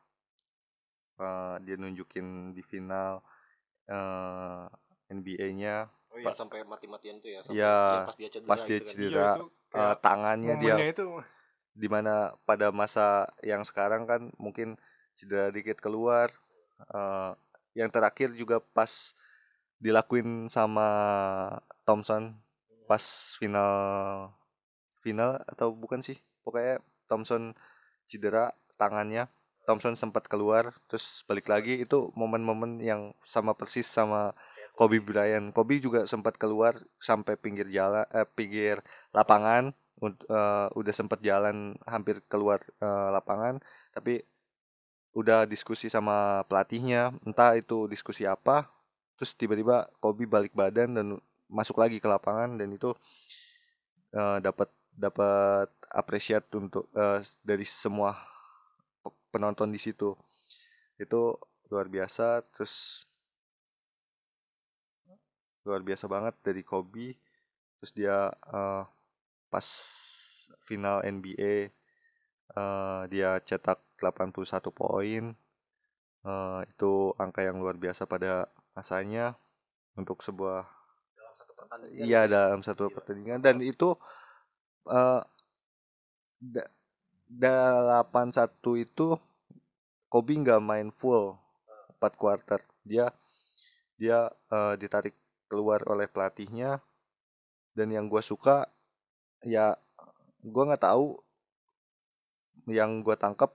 eh, 1.18 1.56
dia 1.66 1.74
nunjukin 1.74 2.54
di 2.54 2.62
final 2.62 3.18
eh, 3.90 4.66
NBA-nya 5.08 5.88
Oh 6.18 6.20
iya 6.26 6.34
sampai 6.34 6.66
mati-matian 6.66 7.22
tuh 7.22 7.30
ya 7.30 7.40
sampai 7.46 7.62
Iya, 7.62 7.78
ya 7.78 7.98
pas 8.10 8.16
dia 8.18 8.28
cedera 8.28 8.50
pas 8.50 8.60
dia 8.66 8.78
gitu 8.78 8.82
kan. 8.82 8.90
cedera. 8.90 9.30
itu 9.38 9.44
kayak 9.70 9.96
tangannya 10.02 10.54
dia 10.58 10.74
itu 10.90 11.06
di 11.78 11.86
mana 11.86 12.34
pada 12.42 12.74
masa 12.74 13.30
yang 13.46 13.62
sekarang 13.62 14.02
kan 14.02 14.34
mungkin 14.34 14.74
cedera 15.14 15.54
dikit 15.54 15.78
keluar 15.78 16.34
eh, 16.90 17.32
yang 17.78 17.86
terakhir 17.94 18.34
juga 18.34 18.58
pas 18.58 19.14
dilakuin 19.78 20.50
sama 20.50 20.88
Thompson 21.86 22.34
pas 22.90 23.04
final 23.38 23.70
final 24.98 25.38
atau 25.46 25.70
bukan 25.70 26.02
sih 26.02 26.18
pokoknya 26.42 26.82
Thompson 27.06 27.54
cedera 28.10 28.50
tangannya 28.74 29.30
Thompson 29.70 29.94
sempat 29.94 30.26
keluar 30.26 30.74
terus 30.90 31.22
balik 31.30 31.46
lagi 31.46 31.86
itu 31.86 32.10
momen-momen 32.18 32.82
yang 32.82 33.14
sama 33.22 33.54
persis 33.54 33.86
sama 33.86 34.34
Kobe 34.78 34.98
Bryant. 35.02 35.46
Kobe 35.56 35.74
juga 35.82 36.00
sempat 36.12 36.34
keluar 36.42 36.74
sampai 37.02 37.34
pinggir 37.44 37.66
jalan 37.76 38.04
eh, 38.14 38.26
pinggir 38.38 38.76
lapangan 39.16 39.64
eh, 40.06 40.66
udah 40.80 40.94
sempat 40.94 41.18
jalan 41.28 41.74
hampir 41.92 42.16
keluar 42.30 42.60
eh, 42.84 43.08
lapangan 43.16 43.54
tapi 43.94 44.22
udah 45.20 45.48
diskusi 45.48 45.90
sama 45.90 46.46
pelatihnya 46.46 47.10
entah 47.26 47.58
itu 47.58 47.90
diskusi 47.90 48.22
apa 48.28 48.70
terus 49.18 49.34
tiba-tiba 49.34 49.90
Kobe 49.98 50.24
balik 50.30 50.54
badan 50.54 50.94
dan 50.94 51.06
masuk 51.50 51.80
lagi 51.82 51.98
ke 51.98 52.06
lapangan 52.06 52.54
dan 52.60 52.68
itu 52.70 52.94
eh, 54.14 54.38
dapat 54.42 54.68
dapat 54.94 55.68
apresiat 55.88 56.44
untuk 56.58 56.90
eh, 56.94 57.20
dari 57.44 57.64
semua 57.66 58.14
pe- 59.02 59.16
penonton 59.32 59.70
di 59.74 59.80
situ. 59.80 60.14
Itu 60.98 61.36
luar 61.70 61.86
biasa 61.92 62.42
terus 62.54 63.04
luar 65.66 65.82
biasa 65.88 66.04
banget 66.14 66.34
dari 66.46 66.62
Kobe 66.70 67.08
terus 67.78 67.92
dia 67.98 68.18
eh, 68.56 68.82
pas 69.52 69.68
final 70.68 70.98
NBA 71.04 71.54
eh, 72.60 73.02
dia 73.12 73.30
cetak 73.48 73.78
81 74.00 74.70
poin 74.74 75.24
Eh, 76.26 76.60
itu 76.72 76.92
angka 77.22 77.40
yang 77.48 77.56
luar 77.62 77.76
biasa 77.84 78.02
pada 78.04 78.50
masanya 78.76 79.26
untuk 80.00 80.18
sebuah 80.26 80.66
dalam 81.16 81.34
satu 81.38 81.52
pertandingan 81.58 82.06
Iya 82.06 82.20
gitu. 82.22 82.32
dalam 82.34 82.60
satu 82.66 82.84
Gila. 82.84 82.94
pertandingan 82.96 83.40
dan 83.46 83.56
itu 83.64 83.88
eh 84.90 85.22
da- 86.54 86.72
delapan 87.28 88.28
satu 88.38 88.72
itu 88.86 89.08
Kobe 90.12 90.34
nggak 90.42 90.60
main 90.70 90.88
full 91.00 91.24
empat 91.92 92.12
quarter 92.22 92.60
dia 92.90 93.06
dia 94.00 94.18
eh, 94.56 94.74
ditarik 94.82 95.14
keluar 95.50 95.80
oleh 95.92 96.06
pelatihnya. 96.14 96.70
Dan 97.76 97.88
yang 97.96 98.06
gua 98.12 98.22
suka 98.30 98.56
ya 99.54 99.66
gua 100.54 100.64
nggak 100.68 100.84
tahu 100.88 101.06
yang 102.68 102.90
gua 103.04 103.16
tangkap 103.18 103.50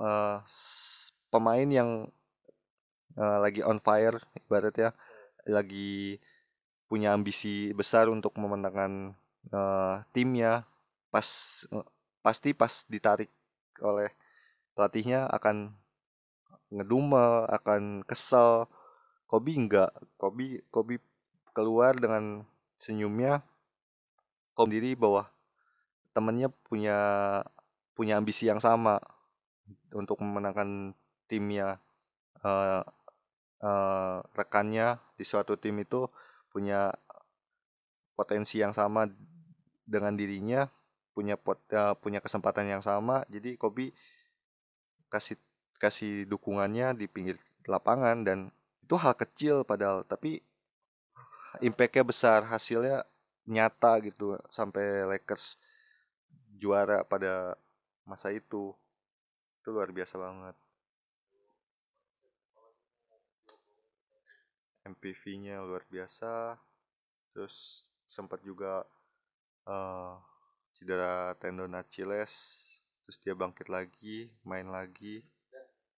eh, 0.00 0.36
s- 0.44 1.08
pemain 1.32 1.68
yang 1.78 1.90
eh, 3.16 3.38
lagi 3.44 3.60
on 3.70 3.78
fire 3.82 4.18
ibaratnya 4.46 4.90
lagi 5.46 6.18
punya 6.90 7.14
ambisi 7.16 7.74
besar 7.74 8.06
untuk 8.10 8.34
memenangkan 8.38 9.14
eh, 9.50 9.96
timnya 10.14 10.52
pas 11.12 11.28
eh, 11.74 11.86
pasti 12.24 12.50
pas 12.54 12.72
ditarik 12.90 13.30
oleh 13.82 14.08
pelatihnya 14.76 15.28
akan 15.36 15.56
ngedumel 16.74 17.46
akan 17.56 17.82
kesel. 18.10 18.66
Kobe 19.30 19.52
enggak 19.58 19.90
Kobe 20.20 20.62
Kobe 20.74 20.96
keluar 21.56 21.96
dengan 21.96 22.44
senyumnya 22.76 23.40
Kobe 24.52 24.76
diri 24.76 24.92
bahwa 24.92 25.24
temennya 26.12 26.52
punya 26.68 26.98
punya 27.96 28.20
ambisi 28.20 28.44
yang 28.48 28.60
sama 28.60 29.00
untuk 29.92 30.20
memenangkan 30.20 30.92
timnya 31.28 31.80
eh 32.44 32.84
eh, 33.64 34.18
rekannya 34.36 35.00
di 35.16 35.24
suatu 35.24 35.56
tim 35.56 35.80
itu 35.80 36.04
punya 36.52 36.92
potensi 38.16 38.60
yang 38.60 38.76
sama 38.76 39.08
dengan 39.88 40.12
dirinya 40.16 40.68
punya 41.16 41.40
pot, 41.40 41.56
eh, 41.72 41.96
punya 41.96 42.20
kesempatan 42.20 42.68
yang 42.68 42.84
sama. 42.84 43.24
Jadi 43.32 43.56
Kobe 43.56 43.96
kasih 45.08 45.40
kasih 45.80 46.28
dukungannya 46.28 46.92
di 46.92 47.08
pinggir 47.08 47.40
lapangan 47.64 48.20
dan 48.20 48.38
itu 48.84 48.94
hal 49.00 49.16
kecil 49.16 49.64
padahal 49.64 50.04
tapi 50.04 50.44
impactnya 51.64 52.04
besar 52.04 52.40
hasilnya 52.46 53.04
nyata 53.46 54.02
gitu 54.02 54.34
sampai 54.50 55.06
Lakers 55.06 55.54
juara 56.58 57.06
pada 57.06 57.54
masa 58.02 58.34
itu. 58.34 58.74
Itu 59.62 59.68
luar 59.70 59.90
biasa 59.94 60.18
banget. 60.18 60.56
MPV-nya 64.86 65.66
luar 65.66 65.82
biasa 65.90 66.54
terus 67.34 67.84
sempat 68.06 68.38
juga 68.46 68.86
eh 69.66 70.14
cedera 70.70 71.34
tendon 71.42 71.74
Achilles 71.74 72.30
terus 73.02 73.18
dia 73.18 73.34
bangkit 73.34 73.66
lagi 73.66 74.30
main 74.46 74.70
lagi. 74.70 75.26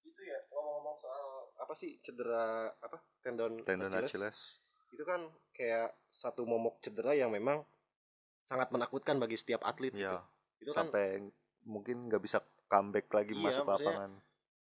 Itu 0.00 0.20
ya 0.24 0.40
ngomong-ngomong 0.48 0.96
soal 0.96 1.52
apa 1.60 1.74
sih 1.76 2.00
cedera 2.00 2.72
apa 2.80 2.96
tendon 3.20 3.60
tendon 3.68 3.92
Achilles, 3.92 4.08
Achilles 4.08 4.40
itu 4.90 5.02
kan 5.04 5.20
kayak 5.52 5.92
satu 6.08 6.42
momok 6.48 6.80
cedera 6.80 7.12
yang 7.12 7.28
memang 7.30 7.62
sangat 8.48 8.72
menakutkan 8.72 9.20
bagi 9.20 9.36
setiap 9.36 9.60
atlet 9.64 9.92
gitu. 9.92 10.08
ya 10.08 10.24
itu 10.58 10.70
kan 10.72 10.88
sampai 10.88 11.28
mungkin 11.68 12.08
nggak 12.08 12.22
bisa 12.22 12.38
comeback 12.66 13.06
lagi 13.12 13.36
Iya, 13.36 13.42
masuk 13.44 13.64
lapangan 13.68 14.12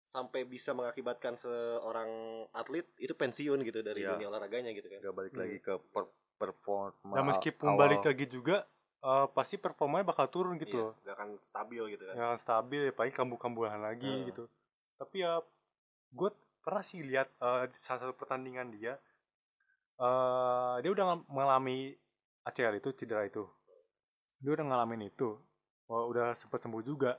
sampai 0.05 0.45
bisa 0.45 0.77
mengakibatkan 0.77 1.35
seorang 1.41 2.11
atlet 2.53 2.85
itu 3.01 3.17
pensiun 3.17 3.65
gitu 3.65 3.81
dari 3.81 4.05
Iya. 4.05 4.15
dunia 4.15 4.29
olahraganya 4.29 4.71
gitu 4.77 4.87
kan 4.93 5.01
nggak 5.01 5.17
balik 5.17 5.33
Hmm. 5.33 5.43
lagi 5.43 5.59
ke 5.59 5.75
per 5.91 6.05
performa 6.35 7.15
Dan 7.15 7.25
meskipun 7.31 7.69
awal. 7.73 7.81
balik 7.81 8.03
lagi 8.05 8.27
juga 8.29 8.57
eh, 9.05 9.27
pasti 9.37 9.61
performanya 9.61 10.09
bakal 10.09 10.29
turun 10.33 10.57
gitu 10.57 10.77
Iya, 10.77 10.85
loh. 10.89 10.93
nggak 11.05 11.15
akan 11.15 11.29
stabil 11.41 11.83
gitu 11.93 12.05
kan 12.09 12.15
Yang 12.17 12.37
stabil 12.41 12.81
ya 12.89 12.93
paling 12.93 13.13
kambuh-kambuhan 13.13 13.81
lagi 13.81 14.09
Heeh. 14.09 14.29
gitu. 14.33 14.45
Tapi 14.97 15.17
ya 15.21 15.41
gue 16.11 16.31
pernah 16.61 16.81
sih 16.81 17.01
lihat 17.05 17.29
eh, 17.37 17.65
di 17.69 17.79
salah 17.81 18.01
satu 18.09 18.15
pertandingan 18.15 18.73
dia 18.73 18.97
eh 20.01 20.75
dia 20.83 20.91
udah 20.91 21.05
ng- 21.15 21.27
mengalami 21.31 21.95
ACL 22.45 22.75
itu 22.79 22.91
cedera 22.95 23.25
itu. 23.27 23.45
Dia 24.43 24.51
udah 24.57 24.65
ngalamin 24.67 25.09
itu. 25.09 25.39
Oh, 25.89 26.05
udah 26.11 26.33
sempet 26.37 26.61
sembuh 26.61 26.83
juga. 26.85 27.17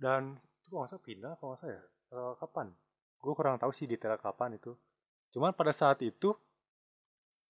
Dan 0.00 0.36
itu 0.60 0.72
kalau 0.72 0.84
nggak 0.86 1.02
pindah 1.04 1.32
kalau 1.40 1.56
nggak 1.56 1.70
ya. 1.70 1.82
Eh, 2.10 2.32
kapan? 2.40 2.68
Gue 3.20 3.32
kurang 3.36 3.60
tahu 3.60 3.72
sih 3.74 3.84
detail 3.84 4.16
kapan 4.16 4.56
itu. 4.56 4.72
Cuman 5.32 5.52
pada 5.54 5.70
saat 5.74 6.00
itu 6.02 6.34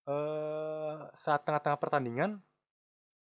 eh 0.09 1.01
saat 1.15 1.45
tengah-tengah 1.45 1.79
pertandingan 1.79 2.41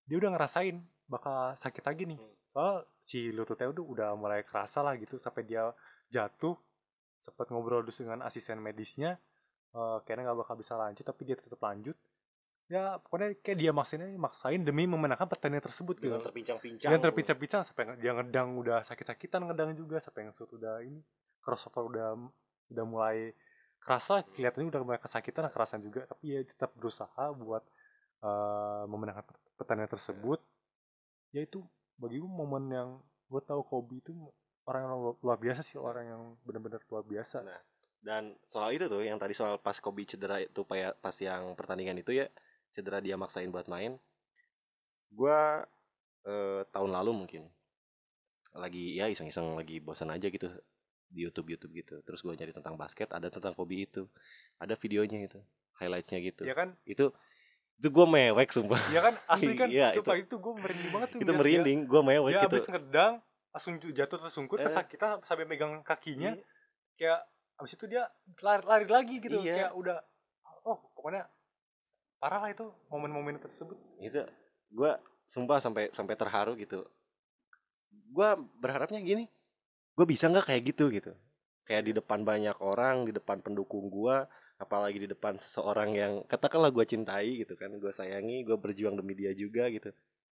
dia 0.09 0.17
udah 0.17 0.31
ngerasain 0.33 0.81
bakal 1.11 1.53
sakit 1.59 1.85
lagi 1.85 2.03
nih. 2.09 2.19
Hmm. 2.19 2.35
Soal 2.49 2.75
si 3.05 3.29
lututnya 3.35 3.69
udah 3.69 3.85
udah 3.85 4.11
mulai 4.17 4.41
kerasa 4.47 4.81
lah 4.81 4.97
gitu 4.97 5.21
sampai 5.21 5.45
dia 5.45 5.69
jatuh 6.09 6.57
sempat 7.21 7.51
ngobrol 7.51 7.83
dulu 7.85 7.93
dengan 7.93 8.25
asisten 8.25 8.63
medisnya 8.63 9.19
eh 9.75 9.99
kayaknya 10.05 10.31
nggak 10.31 10.39
bakal 10.45 10.55
bisa 10.57 10.75
lanjut 10.77 11.05
tapi 11.05 11.23
dia 11.29 11.37
tetap 11.37 11.61
lanjut. 11.61 11.97
Ya 12.69 13.01
pokoknya 13.01 13.33
kayak 13.41 13.59
dia 13.65 13.73
maksain 13.73 14.05
maksain 14.21 14.61
demi 14.61 14.85
memenangkan 14.85 15.25
pertandingan 15.25 15.65
tersebut 15.65 15.97
gitu. 15.97 16.13
Dengan 16.13 16.21
terpincang-pincang. 16.21 16.91
Dia 16.93 16.99
terpincang-pincang 17.01 17.63
sampai 17.65 17.97
dia 17.97 18.13
ngedang 18.13 18.49
udah 18.61 18.85
sakit-sakitan 18.85 19.41
ngedang 19.49 19.73
juga 19.73 19.97
sampai 20.05 20.29
ngesut 20.29 20.53
udah 20.53 20.85
ini 20.85 21.01
crossover 21.41 21.89
udah 21.89 22.09
udah 22.69 22.85
mulai 22.85 23.33
kerasa 23.81 24.21
kelihatannya 24.37 24.69
udah 24.69 24.81
mulai 24.85 25.01
kesakitan 25.01 25.49
kerasan 25.49 25.81
juga. 25.81 26.05
Tapi 26.05 26.25
ya 26.37 26.45
tetap 26.45 26.77
berusaha 26.77 27.33
buat 27.33 27.65
eh, 28.21 28.85
memenangkan 28.85 29.25
pertandingan 29.57 29.89
tersebut. 29.89 30.45
Ya 31.33 31.49
itu 31.49 31.65
bagi 31.97 32.21
gue 32.21 32.29
momen 32.29 32.69
yang 32.69 32.89
gue 33.33 33.43
tahu 33.45 33.65
Kobe 33.65 34.05
itu 34.05 34.13
orang 34.69 34.85
yang 34.85 34.95
luar 35.25 35.39
biasa 35.41 35.61
sih 35.65 35.81
orang 35.81 36.05
yang 36.05 36.23
benar-benar 36.45 36.85
luar 36.93 37.05
biasa. 37.05 37.41
Nah, 37.41 37.57
dan 37.99 38.39
soal 38.47 38.71
itu 38.71 38.87
tuh 38.87 39.03
yang 39.03 39.19
tadi 39.19 39.35
soal 39.35 39.59
pas 39.59 39.75
Kobe 39.79 40.07
cedera 40.07 40.39
itu 40.39 40.63
pas 40.65 41.17
yang 41.19 41.53
pertandingan 41.59 41.99
itu 41.99 42.15
ya 42.15 42.27
cedera 42.71 43.03
dia 43.03 43.19
maksain 43.19 43.51
buat 43.51 43.67
main. 43.67 43.99
Gua 45.11 45.65
eh, 46.25 46.63
tahun 46.71 46.91
lalu 46.93 47.11
mungkin 47.25 47.43
lagi 48.55 48.97
ya 48.97 49.07
iseng-iseng 49.07 49.55
lagi 49.55 49.79
bosan 49.79 50.11
aja 50.11 50.27
gitu 50.29 50.49
di 51.09 51.25
YouTube 51.25 51.53
YouTube 51.57 51.73
gitu. 51.75 51.95
Terus 52.05 52.21
gue 52.21 52.33
nyari 52.35 52.53
tentang 52.53 52.77
basket 52.77 53.09
ada 53.13 53.29
tentang 53.29 53.57
Kobe 53.57 53.85
itu 53.85 54.05
ada 54.61 54.77
videonya 54.77 55.25
itu 55.25 55.41
highlightnya 55.81 56.19
gitu. 56.21 56.43
Ya 56.45 56.53
kan? 56.53 56.77
Itu 56.85 57.13
itu 57.79 57.89
gue 57.89 58.07
mewek 58.11 58.51
sumpah. 58.51 58.83
Ya 58.91 59.01
kan? 59.01 59.15
Asli 59.31 59.55
kan? 59.55 59.71
Iya, 59.75 59.95
sumpah 59.95 60.19
itu, 60.19 60.35
gue 60.37 60.53
merinding 60.53 60.91
banget 60.91 61.09
tuh 61.15 61.19
itu 61.23 61.33
merinding 61.33 61.79
gue 61.87 62.01
mewek 62.03 62.31
dia 62.35 62.43
gitu. 62.45 62.57
abis 62.59 62.67
ngedang 62.69 63.15
langsung 63.49 63.75
jatuh 63.81 64.19
tersungkur 64.21 64.59
Eh. 64.61 64.67
kesakitan 64.67 65.23
sampai 65.25 65.47
megang 65.49 65.81
kakinya 65.81 66.35
Iya. 66.37 66.45
kayak 66.99 67.21
abis 67.59 67.75
itu 67.75 67.85
dia 67.87 68.07
lari, 68.41 68.63
lari 68.65 68.87
lagi 68.87 69.19
gitu 69.19 69.43
Iya. 69.43 69.67
kayak 69.69 69.73
udah 69.75 69.99
oh 70.65 70.79
pokoknya 70.95 71.27
parah 72.19 72.41
lah 72.43 72.51
itu 72.51 72.67
momen-momen 72.89 73.39
tersebut. 73.39 73.75
Itu 73.99 74.23
gue 74.71 74.93
sumpah 75.27 75.59
sampai 75.59 75.91
sampai 75.91 76.15
terharu 76.15 76.55
gitu. 76.55 76.87
Gue 78.11 78.31
berharapnya 78.59 79.03
gini 79.03 79.27
gue 79.95 80.07
bisa 80.07 80.31
nggak 80.31 80.47
kayak 80.55 80.63
gitu 80.71 80.85
gitu? 80.95 81.13
Kayak 81.67 81.83
di 81.85 81.93
depan 81.93 82.23
banyak 82.23 82.57
orang 82.63 83.05
di 83.05 83.13
depan 83.13 83.43
pendukung 83.43 83.91
gue 83.91 84.17
apalagi 84.59 84.99
di 84.99 85.09
depan 85.11 85.39
seseorang 85.39 85.91
yang 85.95 86.13
katakanlah 86.27 86.71
gue 86.71 86.83
cintai 86.83 87.43
gitu 87.43 87.55
kan 87.55 87.71
gue 87.71 87.91
sayangi 87.91 88.43
gue 88.43 88.55
berjuang 88.59 88.95
demi 88.95 89.15
dia 89.15 89.35
juga 89.35 89.67
gitu. 89.71 89.91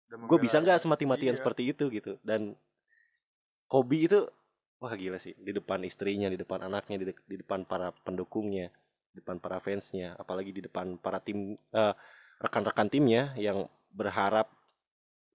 Gue 0.10 0.40
bisa 0.40 0.60
nggak 0.60 0.80
semati-matian 0.80 1.36
Iya. 1.36 1.40
seperti 1.44 1.64
itu 1.72 1.86
gitu? 1.92 2.16
Dan 2.24 2.56
Kobe 3.70 4.10
itu 4.10 4.26
wah 4.82 4.94
gila 5.02 5.18
sih. 5.26 5.34
Di 5.48 5.52
depan 5.58 5.80
istrinya 5.90 6.28
di 6.34 6.38
depan 6.40 6.60
anaknya 6.68 6.96
di, 7.02 7.06
de- 7.12 7.26
di 7.32 7.36
depan 7.42 7.62
para 7.72 7.88
pendukungnya 8.06 8.68
di 9.12 9.16
depan 9.26 9.38
para 9.44 9.58
fansnya 9.66 10.14
apalagi 10.22 10.52
di 10.58 10.62
depan 10.68 10.88
para 11.02 11.18
tim 11.20 11.58
eh, 11.74 11.94
rekan-rekan 12.44 12.88
timnya 12.94 13.34
yang 13.36 13.66
berharap 13.92 14.48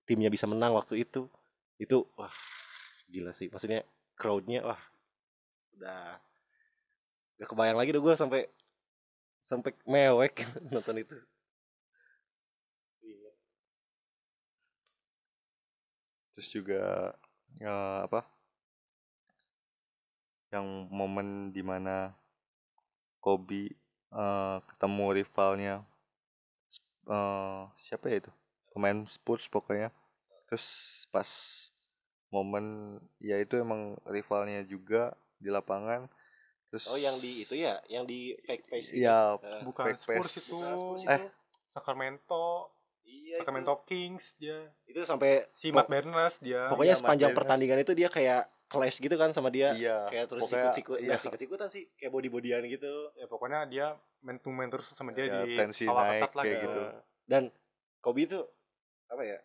timnya 0.09 0.31
bisa 0.33 0.47
menang 0.51 0.73
waktu 0.79 1.05
itu. 1.07 1.29
Itu 1.81 2.09
wah 2.19 2.33
gila 3.13 3.33
sih. 3.37 3.49
Maksudnya 3.53 3.83
crowdnya 4.21 4.61
wah 4.69 4.81
udah 5.79 6.19
gak 7.39 7.49
kebayang 7.51 7.79
lagi 7.79 7.91
deh 7.95 8.03
gue 8.03 8.15
sampai 8.21 8.41
sampai 9.49 9.73
mewek 9.93 10.35
nonton 10.75 10.97
itu. 11.03 11.17
Terus 16.35 16.49
juga 16.51 16.81
eh, 17.63 17.99
apa 18.07 18.21
yang 20.55 20.87
momen 20.87 21.51
di 21.51 21.67
mana 21.67 22.15
Kobe 23.19 23.75
eh, 24.15 24.57
ketemu 24.71 25.07
rivalnya 25.19 25.75
eh, 27.11 27.61
siapa 27.77 28.07
ya 28.09 28.17
itu? 28.23 28.33
Pemain 28.71 29.03
Spurs 29.07 29.47
pokoknya. 29.51 29.91
Terus 30.47 30.67
pas 31.11 31.29
momen 32.31 32.99
ya 33.23 33.39
itu 33.39 33.55
emang 33.59 33.95
rivalnya 34.07 34.63
juga 34.63 35.15
di 35.39 35.51
lapangan. 35.51 36.07
Terus 36.71 36.91
oh 36.91 36.99
yang 36.99 37.15
di 37.19 37.43
itu 37.43 37.55
ya 37.55 37.79
yang 37.87 38.03
di 38.03 38.35
fake 38.43 38.67
face 38.67 38.89
itu 38.93 39.07
ya? 39.07 39.39
Eh, 39.39 39.63
bukan 39.63 39.95
Fake 39.95 40.01
Spurs 40.01 40.31
face. 40.31 40.39
itu. 40.43 40.59
Bukan 40.59 40.79
Spurs 40.79 41.03
Eh, 41.07 41.19
itu. 41.19 41.27
Sacramento. 41.67 42.45
Iya 43.05 43.37
itu. 43.37 43.41
Sacramento 43.43 43.75
Kings 43.85 44.35
dia. 44.37 44.59
Itu 44.85 45.01
sampai 45.05 45.47
si 45.53 45.71
Matt 45.71 45.87
Barnes 45.87 46.39
dia. 46.39 46.67
pokoknya 46.69 46.95
Iya, 46.95 47.01
sepanjang 47.01 47.31
Martinez. 47.31 47.39
pertandingan 47.39 47.79
itu 47.81 47.93
dia 47.95 48.09
kayak 48.09 48.43
clash 48.75 48.99
gitu 48.99 49.15
kan 49.15 49.31
sama 49.31 49.49
dia. 49.49 49.71
Iya 49.73 50.11
kayak 50.11 50.27
terus 50.27 50.43
sikut-sikut 50.45 50.99
iya, 50.99 51.15
sikut-sikutan 51.17 51.69
sih 51.71 51.87
kayak 51.95 52.11
body 52.11 52.29
bodyan 52.29 52.67
gitu. 52.67 52.91
Ya 53.15 53.25
pokoknya 53.25 53.65
dia 53.65 53.87
main 54.21 54.37
to 54.37 54.51
main 54.51 54.67
terus 54.67 54.91
sama 54.91 55.11
dia 55.11 55.25
Ya, 55.25 55.43
di 55.43 55.55
tensi 55.55 55.87
naik 55.87 56.27
ketat 56.27 56.33
lah 56.33 56.43
kayak 56.43 56.59
gitu. 56.59 56.69
gitu. 56.69 56.83
dan 57.25 57.43
Kobe 57.99 58.27
itu 58.27 58.41
apa 59.07 59.23
ya 59.23 59.39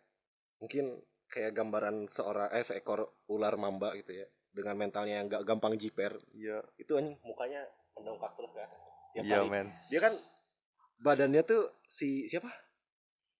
mungkin 0.57 0.97
kayak 1.27 1.53
gambaran 1.53 2.09
seorang 2.09 2.49
eh 2.49 2.65
seekor 2.65 3.05
ular 3.27 3.53
mamba 3.55 3.93
gitu 3.93 4.11
ya. 4.11 4.25
Dengan 4.49 4.75
mentalnya 4.75 5.21
yang 5.21 5.29
nggak 5.29 5.45
gampang 5.45 5.77
jiper. 5.77 6.17
Iya. 6.33 6.65
Itu 6.75 6.97
anjing 6.97 7.15
mukanya 7.21 7.63
mendongkak 7.93 8.33
terus 8.33 8.51
ke 8.51 8.59
atas. 8.59 8.81
Tiap 9.13 9.23
Iya 9.23 9.37
kali. 9.39 9.47
men. 9.47 9.67
dia 9.87 9.99
kan 10.01 10.13
badannya 10.97 11.41
tuh 11.41 11.69
si 11.85 12.25
siapa? 12.25 12.49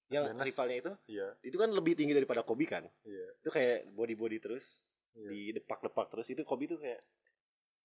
Yang 0.10 0.34
Jonas. 0.34 0.46
rivalnya 0.50 0.78
itu 0.80 0.92
Iya, 1.06 1.28
itu 1.44 1.54
kan 1.54 1.70
lebih 1.70 1.94
tinggi 1.94 2.18
daripada 2.18 2.42
Kobe 2.42 2.66
kan? 2.66 2.82
Iya. 3.04 3.28
itu 3.38 3.50
kayak 3.50 3.94
body 3.94 4.16
body 4.16 4.38
terus 4.42 4.82
Iya. 5.14 5.30
di 5.30 5.40
depak-depak 5.58 6.06
terus 6.10 6.28
itu 6.30 6.42
Kobe 6.44 6.66
tuh 6.66 6.78
kayak 6.78 7.02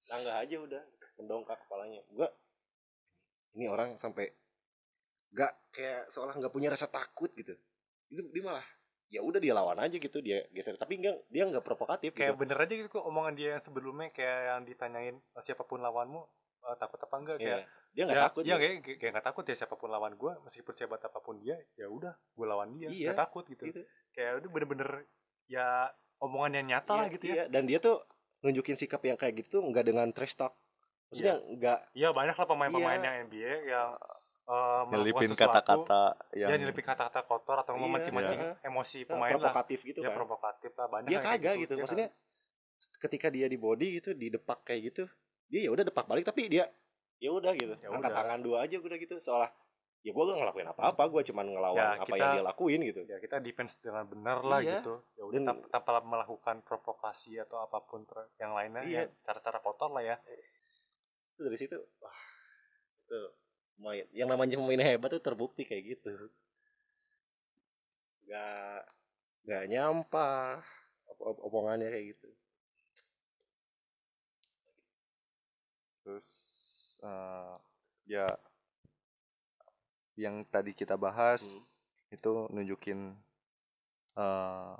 tangga 0.04 0.37
aja 0.37 0.60
udah 0.60 0.82
mendongkak 1.16 1.56
kepalanya 1.64 2.04
gua 2.12 2.28
ini 3.54 3.64
orang 3.66 3.96
sampai 3.96 4.28
nggak 5.32 5.52
kayak 5.72 6.02
seolah 6.10 6.34
nggak 6.37 6.52
punya 6.52 6.70
rasa 6.70 6.87
takut 6.87 7.30
gitu 7.34 7.54
itu 8.08 8.20
dia 8.30 8.42
malah 8.44 8.66
ya 9.08 9.20
udah 9.22 9.38
dia 9.38 9.54
lawan 9.54 9.78
aja 9.78 9.96
gitu 9.96 10.18
dia 10.20 10.42
geser 10.50 10.74
tapi 10.74 10.98
enggak 10.98 11.22
dia 11.30 11.46
nggak 11.46 11.62
provokatif 11.62 12.14
Kayak 12.14 12.34
gitu 12.34 12.40
bener 12.40 12.58
aja 12.58 12.74
gitu 12.74 12.98
omongan 13.00 13.34
dia 13.34 13.48
yang 13.58 13.62
sebelumnya 13.62 14.10
kayak 14.10 14.40
yang 14.50 14.60
ditanyain 14.64 15.16
"Eh, 15.18 15.42
siapa 15.42 15.62
pun 15.62 15.80
lawanmu 15.80 16.22
eh, 16.64 16.76
takut 16.78 16.98
apa 16.98 17.14
enggak 17.18 17.37
Iya. 17.38 17.46
kayak 17.46 17.64
dia 17.94 18.02
nggak 18.04 18.18
ya, 18.18 18.24
takut 18.26 18.42
Iya 18.42 18.48
gitu. 18.50 18.62
kayak 18.62 18.74
kayak- 18.98 19.12
nggak 19.14 19.26
takut 19.26 19.44
ya 19.46 19.54
siapa 19.54 19.74
pun 19.74 19.88
lawan 19.88 20.14
gue 20.14 20.32
meskipun 20.42 20.72
sehebat 20.74 21.02
apa 21.02 21.18
pun 21.18 21.37
dia 21.38 21.56
ya 21.74 21.87
udah 21.87 22.14
gue 22.14 22.46
lawan 22.46 22.68
dia 22.74 22.88
Iya, 22.90 23.12
takut 23.14 23.46
gitu. 23.46 23.62
gitu. 23.64 23.80
Kayak 24.10 24.42
udah 24.42 24.48
bener-bener 24.50 24.90
ya 25.46 25.90
omongan 26.24 26.52
yang 26.56 26.66
nyata 26.72 26.92
lah 26.94 27.06
Iya, 27.06 27.14
gitu 27.14 27.24
ya. 27.26 27.34
iya. 27.34 27.44
dan 27.46 27.62
dia 27.64 27.78
tuh 27.78 28.00
nunjukin 28.40 28.74
sikap 28.74 29.00
yang 29.00 29.14
kayak 29.14 29.34
gitu 29.38 29.48
tuh 29.50 29.62
nggak 29.62 29.84
dengan 29.84 30.08
trash 30.10 30.34
talk 30.34 30.56
maksudnya 31.08 31.37
nggak 31.38 31.78
Iya 31.92 32.08
banyak 32.10 32.34
lah 32.34 32.46
pemain-pemain 32.46 32.96
Iya. 32.96 33.04
yang 33.04 33.14
NBA 33.24 33.52
yang 33.66 33.88
eh, 34.44 34.82
melakukan 34.84 34.92
Nyelipin 34.94 35.32
kata-kata 35.34 36.02
ya 36.32 36.46
yang 36.48 36.60
nyelipin 36.60 36.84
kata-kata 36.84 37.20
kotor 37.22 37.56
atau 37.58 37.72
Iya, 37.72 37.80
memancing-mancing 37.80 38.40
iya. 38.42 38.52
emosi 38.62 38.98
pemain 39.04 39.28
lah. 39.28 39.32
provokatif 39.37 39.78
gitu 39.82 40.00
Ya 40.00 40.08
kan 40.08 40.16
provokatif 40.18 40.72
lah 40.74 40.87
banyak 40.87 41.08
dia 41.08 41.20
kagak 41.20 41.54
gitu, 41.60 41.72
Dia 41.72 41.82
maksudnya 41.82 42.08
ketika 42.98 43.28
dia 43.28 43.46
di 43.46 43.56
body 43.56 43.87
gitu 43.94 44.10
di 44.12 44.28
depak 44.28 44.60
kayak 44.62 44.80
gitu 44.90 45.04
dia 45.46 45.60
ya 45.62 45.70
udah 45.70 45.84
depak 45.84 46.04
balik 46.04 46.24
tapi 46.24 46.48
dia 46.48 46.68
ya 47.16 47.30
udah 47.30 47.52
gitu 47.54 47.72
Ya 47.74 47.88
angkat 47.88 48.10
udah. 48.10 48.20
tangan 48.20 48.40
dua 48.40 48.56
aja 48.60 48.76
udah 48.76 48.98
gitu 48.98 49.16
seolah 49.18 49.48
ya 50.04 50.12
gue 50.12 50.20
gak 50.22 50.36
ngelakuin 50.36 50.68
apa-apa 50.68 51.02
gue 51.08 51.22
cuman 51.24 51.46
ngelawan 51.48 51.80
Ya, 51.80 51.88
apa 51.96 52.04
kita- 52.04 52.18
yang 52.20 52.32
dia 52.36 52.44
lakuin 52.44 52.80
gitu. 52.84 53.00
ya 53.02 53.16
kita 53.16 53.36
defense 53.40 53.80
dengan 53.80 54.04
benar 54.04 54.38
lah 54.40 54.60
Iya. 54.60 54.78
gitu. 54.78 55.00
Ya 55.16 55.22
udah 55.24 55.40
tanpa, 55.42 55.64
tanpa 55.72 55.90
melakukan 56.04 56.56
provokasi 56.60 57.40
atau 57.40 57.56
apa 57.58 57.80
pun 57.80 58.04
ter- 58.04 58.28
yang 58.36 58.52
lainnya 58.52 58.84
Iya. 58.84 59.08
ya 59.08 59.16
cara-cara 59.24 59.58
kotor 59.58 59.88
lah 59.90 60.04
ya. 60.04 60.16
Itu 61.32 61.40
dari 61.42 61.56
situ 61.56 61.80
wah 61.98 62.18
itu 63.00 63.20
main 63.74 64.04
yang 64.12 64.28
namanya 64.28 64.54
pemain 64.54 64.84
hebat 64.86 65.08
tuh 65.10 65.24
terbukti 65.24 65.64
kayak 65.64 65.96
gitu. 65.96 66.12
Nggak 68.24 68.80
nggak 69.44 69.64
nyampah 69.66 70.60
op- 71.16 71.42
omongannya 71.42 71.88
kayak 71.88 72.12
gitu. 72.12 72.28
Terus 76.02 76.30
eh, 77.00 77.56
ya 78.06 78.28
yang 80.16 80.42
tadi 80.44 80.72
kita 80.72 80.94
bahas 80.94 81.55
Hmm. 81.55 81.64
itu 82.11 82.33
nunjukin 82.48 83.00
eh 84.14 84.74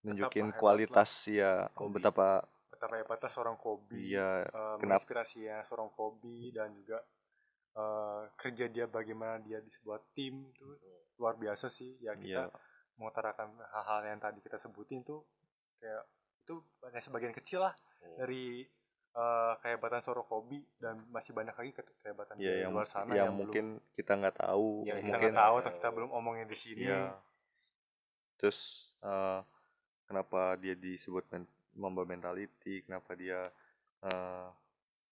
nunjukin 0.00 0.48
hebat 0.48 0.58
kualitas 0.58 1.10
ya 1.26 1.66
Kobe. 1.72 1.98
betapa 1.98 2.40
betapa 2.70 2.94
hebatnya 2.96 3.28
seorang 3.28 3.56
Kobe 3.56 3.92
Iya, 3.92 4.46
eh, 4.46 4.48
kenapa- 4.48 5.04
menginspirasinya 5.04 5.60
seorang 5.62 5.90
Kobe 5.90 6.48
dan 6.50 6.72
juga 6.72 7.02
eh, 7.70 8.22
kerja 8.34 8.66
dia 8.66 8.86
bagaimana 8.86 9.38
dia 9.38 9.58
di 9.58 9.70
sebuah 9.70 10.02
tim 10.10 10.42
itu 10.44 10.66
luar 11.16 11.36
biasa 11.36 11.68
sih 11.68 11.98
ya 11.98 12.14
kita 12.14 12.46
Iya. 12.46 12.58
mengutarakan 12.96 13.54
hal-hal 13.60 14.00
yang 14.06 14.18
tadi 14.18 14.38
kita 14.38 14.56
sebutin 14.56 15.02
tuh 15.02 15.22
kayak 15.78 16.02
itu 16.40 16.54
hanya 16.82 16.98
sebagian 16.98 17.30
kecil 17.32 17.62
lah 17.62 17.74
Hmm. 18.00 18.16
dari 18.16 18.66
eh, 19.10 19.52
kehebatan 19.58 20.00
seorang 20.00 20.26
Kobe 20.26 20.62
dan 20.78 21.02
masih 21.10 21.34
banyak 21.34 21.52
lagi 21.52 21.72
ke- 21.74 21.96
kehebatan 22.02 22.38
ya 22.38 22.46
di 22.54 22.62
yang 22.62 22.70
luar 22.70 22.86
sana 22.86 23.10
yang 23.10 23.34
belum- 23.34 23.38
mungkin 23.50 23.66
kita 23.92 24.12
nggak 24.14 24.36
tahu 24.38 24.86
Yang 24.86 24.98
kita 25.02 25.06
mungkin 25.10 25.30
nggak 25.34 25.42
tahu 25.42 25.54
atau 25.58 25.72
kita 25.74 25.88
belum 25.90 26.10
omongin 26.14 26.46
di 26.46 26.58
sini 26.58 26.86
Iya. 26.86 27.18
Terus 28.38 28.90
eh, 29.02 29.40
kenapa 30.06 30.54
dia 30.56 30.74
disebut 30.74 31.26
men- 31.30 31.58
Mamba 31.70 32.02
mentality? 32.02 32.82
Kenapa 32.82 33.14
dia 33.14 33.46
eh, 34.02 34.46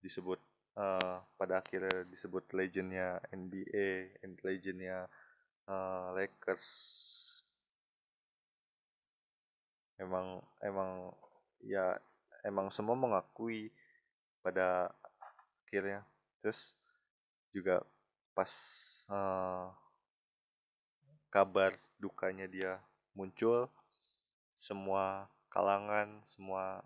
disebut 0.01 0.39
eh, 0.79 1.17
pada 1.37 1.55
akhirnya 1.59 2.03
disebut 2.07 2.51
legendnya 2.55 3.19
NBA, 3.31 4.23
and 4.23 4.39
legendnya 4.43 5.07
eh, 5.67 6.07
Lakers? 6.15 6.67
Emang 9.99 10.39
emang 10.63 11.11
ya 11.59 11.99
emang 12.47 12.71
semua 12.71 12.95
mengakui 12.95 13.71
pada 14.41 14.93
akhirnya. 15.67 16.07
Terus 16.41 16.77
juga 17.51 17.83
pas 18.37 18.53
eh, 19.11 19.67
kabar 21.29 21.75
dukanya 21.99 22.47
dia 22.47 22.79
muncul 23.13 23.67
semua 24.55 25.27
kalangan 25.51 26.23
semua 26.23 26.83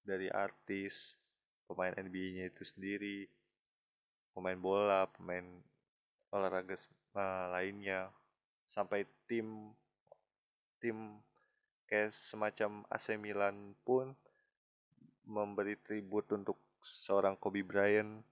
dari 0.00 0.32
artis 0.32 1.20
pemain 1.68 1.92
NBA-nya 1.92 2.48
itu 2.48 2.64
sendiri 2.64 3.28
pemain 4.32 4.56
bola 4.56 5.04
pemain 5.12 5.44
olahraga 6.32 6.74
eh, 6.74 7.46
lainnya 7.52 8.08
sampai 8.64 9.04
tim 9.28 9.76
tim 10.80 11.20
kayak 11.84 12.14
semacam 12.14 12.86
AC 12.88 13.18
Milan 13.20 13.76
pun 13.84 14.16
memberi 15.26 15.76
tribut 15.76 16.24
untuk 16.32 16.56
seorang 16.84 17.34
Kobe 17.42 17.62
Bryant 17.66 18.22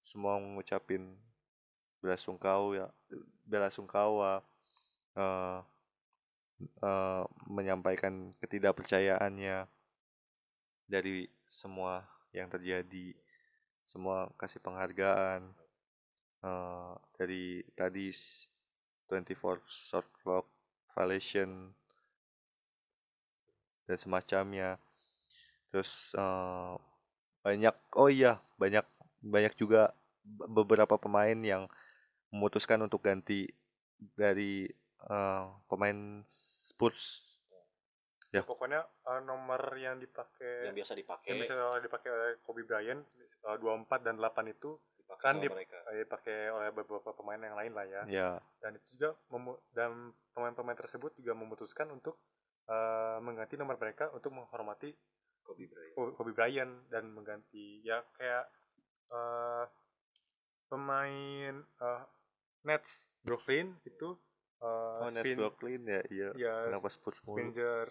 semua 0.00 0.36
mengucapin 0.40 1.02
belasungkawa 2.02 2.68
ya 2.80 2.86
belasungkawa 3.50 4.32
eh, 5.16 5.60
eh, 6.82 7.22
menyampaikan 7.48 8.14
ketidakpercayaannya 8.40 9.56
dari 10.94 11.24
semua 11.48 12.04
yang 12.36 12.48
terjadi 12.52 13.06
semua 13.92 14.30
kasih 14.40 14.60
penghargaan 14.62 15.42
eh, 16.48 16.92
dari 17.18 17.44
tadi 17.78 18.06
s- 18.12 18.48
24 19.08 19.60
shot 19.66 20.06
clock 20.22 20.46
violation 20.94 21.50
dan 23.88 23.98
semacamnya. 24.00 24.70
Terus 25.70 26.14
eh, 26.18 26.74
banyak 27.40 27.74
oh 27.96 28.08
iya 28.12 28.40
banyak 28.60 28.84
banyak 29.24 29.54
juga 29.56 29.96
be- 30.24 30.48
beberapa 30.48 31.00
pemain 31.00 31.36
yang 31.40 31.68
memutuskan 32.30 32.80
untuk 32.84 33.02
ganti 33.02 33.48
dari 34.16 34.68
eh, 35.08 35.44
pemain 35.68 36.22
Spurs. 36.24 37.26
Ya. 38.30 38.46
pokoknya 38.46 38.86
eh, 38.86 39.20
nomor 39.26 39.58
yang 39.74 39.98
dipakai 39.98 40.70
yang 40.70 40.76
biasa 40.78 40.94
dipakai 40.94 41.34
yang 41.34 41.42
bisa 41.42 41.54
dipakai 41.82 42.10
oleh 42.14 42.30
Kobe 42.46 42.62
Bryant 42.62 43.02
eh, 43.18 43.56
24 43.58 44.06
dan 44.06 44.14
8 44.22 44.54
itu 44.54 44.78
dipakai 45.02 45.24
kan 45.24 45.34
mereka. 45.42 45.78
dipakai 45.90 46.38
oleh 46.54 46.70
beberapa 46.70 47.10
pemain 47.10 47.42
yang 47.42 47.58
lain 47.58 47.72
lah 47.74 47.86
ya. 47.90 48.02
Ya. 48.06 48.30
Dan 48.62 48.78
itu 48.78 48.94
juga 48.94 49.18
dan 49.74 50.14
pemain-pemain 50.30 50.78
tersebut 50.78 51.18
juga 51.18 51.34
memutuskan 51.34 51.90
untuk 51.90 52.22
eh, 52.70 53.18
mengganti 53.18 53.58
nomor 53.58 53.74
mereka 53.82 54.14
untuk 54.14 54.30
menghormati 54.30 54.94
Kobe 55.50 55.66
Bryant. 55.66 55.94
Ko- 55.94 56.12
Kobe 56.14 56.30
Bryant 56.30 56.72
dan 56.86 57.04
mengganti 57.10 57.82
ya 57.82 57.98
kayak 58.14 58.46
eh, 59.10 59.64
pemain 60.66 61.54
eh, 61.58 62.02
Nets 62.62 63.10
Brooklyn 63.20 63.74
itu 63.82 64.14
eh, 64.60 64.98
oh 65.00 65.08
Nets 65.08 65.18
spin 65.18 65.36
Brooklyn 65.36 65.82
ya 65.82 66.00
iya. 66.08 66.28
ya 66.36 66.54
kenapa 66.70 66.86
Spurs 66.88 67.18
mulu? 67.24 67.36
Spencer 67.36 67.86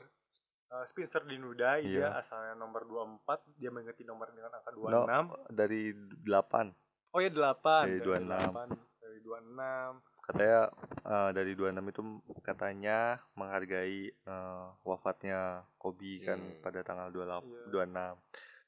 eh, 0.70 0.86
Spencer 0.86 1.22
Dinwiddie 1.24 1.84
dia 1.86 2.08
Iya. 2.08 2.10
asalnya 2.16 2.56
nomor 2.56 2.86
24 2.86 3.28
dia 3.58 3.70
mengganti 3.70 4.04
nomor 4.04 4.32
dengan 4.32 4.54
angka 4.54 4.72
26 4.72 4.96
No, 4.96 5.04
dari 5.50 5.92
8 5.92 7.12
oh 7.12 7.20
ya 7.20 7.30
8 7.30 7.90
Dari 7.90 8.00
26. 8.00 9.02
dari 9.02 9.20
26 9.20 10.09
katanya 10.30 10.70
eh, 11.04 11.30
dari 11.34 11.52
26 11.54 11.90
itu 11.90 12.02
katanya 12.40 12.98
menghargai 13.34 14.00
eh, 14.08 14.66
wafatnya 14.84 15.66
Kobe 15.76 16.22
kan 16.22 16.38
Hmm. 16.38 16.62
pada 16.62 16.80
tanggal 16.82 17.10
28 17.10 17.50
Iya. 17.50 17.66
26 17.74 18.14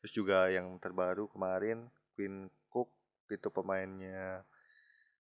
terus 0.01 0.13
juga 0.13 0.49
yang 0.49 0.81
terbaru 0.81 1.29
kemarin 1.29 1.85
Quinn 2.13 2.49
Cook 2.67 2.89
itu 3.29 3.47
pemainnya 3.47 4.41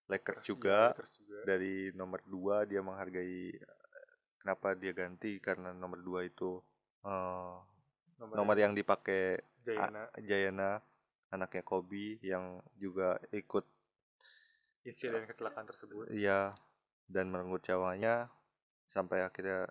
Lakers 0.09 0.41
Lakers 0.41 0.45
juga 0.49 0.79
Lakers 0.91 1.13
juga. 1.21 1.39
dari 1.45 1.93
nomor 1.93 2.19
2 2.25 2.65
dia 2.65 2.81
menghargai 2.81 3.53
eh, 3.53 4.07
kenapa 4.41 4.73
dia 4.73 4.91
ganti 4.91 5.37
karena 5.37 5.69
nomor 5.71 6.01
2 6.01 6.25
itu 6.25 6.57
eh, 7.05 7.55
nomor 8.33 8.57
yang 8.57 8.73
dipakai 8.73 9.37
Jayana 9.61 10.09
Jayana 10.17 10.81
anaknya 11.29 11.61
Kobe 11.61 12.17
yang 12.19 12.59
juga 12.75 13.21
ikut 13.29 13.63
insiden 14.87 15.25
kecelakaan 15.29 15.67
tersebut 15.69 16.09
Iya, 16.09 16.57
dan 17.05 17.29
merenggut 17.29 17.61
nyawanya 17.69 18.29
sampai 18.89 19.21
akhirnya 19.23 19.69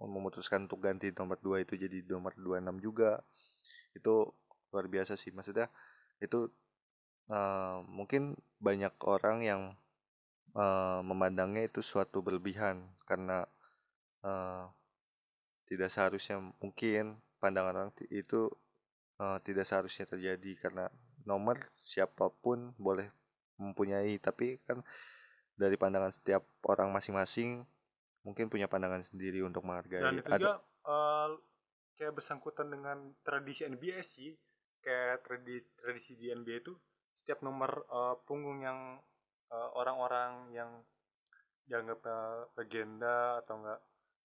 memutuskan 0.00 0.66
untuk 0.66 0.82
ganti 0.82 1.14
nomor 1.14 1.38
2 1.38 1.62
itu 1.62 1.78
jadi 1.78 2.02
nomor 2.08 2.34
26 2.34 2.76
juga. 2.82 3.22
Itu 3.94 4.34
luar 4.72 4.86
biasa 4.88 5.14
sih. 5.14 5.30
Maksudnya 5.30 5.68
itu 6.18 6.48
eh, 7.30 7.78
mungkin 7.86 8.34
banyak 8.58 8.94
orang 9.06 9.38
yang 9.44 9.62
eh, 10.56 11.00
memandangnya 11.04 11.68
itu 11.68 11.80
suatu 11.84 12.24
berlebihan 12.24 12.82
karena 13.06 13.46
eh, 14.24 14.64
tidak 15.70 15.88
seharusnya 15.92 16.36
mungkin 16.60 17.16
pandangan 17.40 17.74
orang 17.86 17.90
itu 18.10 18.50
eh, 19.22 19.38
tidak 19.46 19.64
seharusnya 19.68 20.06
terjadi 20.08 20.52
karena 20.58 20.86
nomor 21.28 21.56
siapa 21.86 22.28
pun 22.42 22.74
boleh 22.76 23.06
mempunyai 23.62 24.18
tapi 24.18 24.58
kan 24.66 24.82
dari 25.54 25.78
pandangan 25.78 26.10
setiap 26.10 26.42
orang 26.66 26.90
masing-masing 26.90 27.62
mungkin 28.26 28.50
punya 28.50 28.66
pandangan 28.66 29.02
sendiri 29.02 29.42
untuk 29.42 29.66
menghargai. 29.66 30.02
Dan 30.02 30.18
itu 30.18 30.30
juga 30.30 30.62
eh, 30.62 31.28
kayak 31.98 32.14
bersangkutan 32.18 32.70
dengan 32.70 33.14
tradisi 33.22 33.66
NBA 33.66 34.02
sih. 34.02 34.34
Kayak 34.82 35.22
tradisi 35.22 35.70
tradisi 35.78 36.12
di 36.18 36.26
NBA 36.34 36.66
itu 36.66 36.74
setiap 37.14 37.42
nomor 37.46 37.86
eh, 37.86 38.16
punggung 38.26 38.62
yang 38.62 38.98
eh, 39.50 39.70
orang-orang 39.78 40.50
yang 40.54 40.70
dianggap 41.66 42.00
eh, 42.02 42.40
legenda 42.58 43.42
atau 43.42 43.54
enggak 43.62 43.80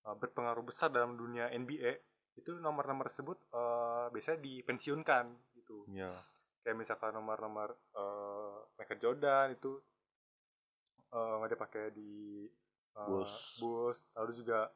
eh, 0.06 0.15
berpengaruh 0.17 0.65
besar 0.65 0.89
dalam 0.89 1.17
dunia 1.17 1.50
NBA 1.54 1.93
itu 2.38 2.54
nomor-nomor 2.62 3.10
tersebut 3.10 3.38
eh, 3.54 4.06
biasanya 4.13 4.39
dipensiunkan 4.41 5.26
gitu. 5.58 5.86
Ya 5.89 6.10
kayak 6.67 6.84
misalkan 6.84 7.15
nomor-nomor 7.15 7.80
Michael 8.78 9.02
Jordan 9.02 9.48
itu 9.58 9.72
eh, 11.13 11.34
nggak 11.42 11.52
dipakai 11.58 11.86
di 11.92 12.46
eh, 12.96 13.06
Bulls. 13.06 13.58
Bulls. 13.60 14.00
lalu 14.13 14.32
juga 14.38 14.70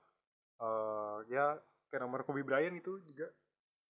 eh, 0.62 1.18
ya 1.30 1.56
kayak 1.90 2.02
nomor 2.02 2.26
Kobe 2.26 2.42
Bryant 2.42 2.76
itu 2.76 2.98
juga 3.06 3.30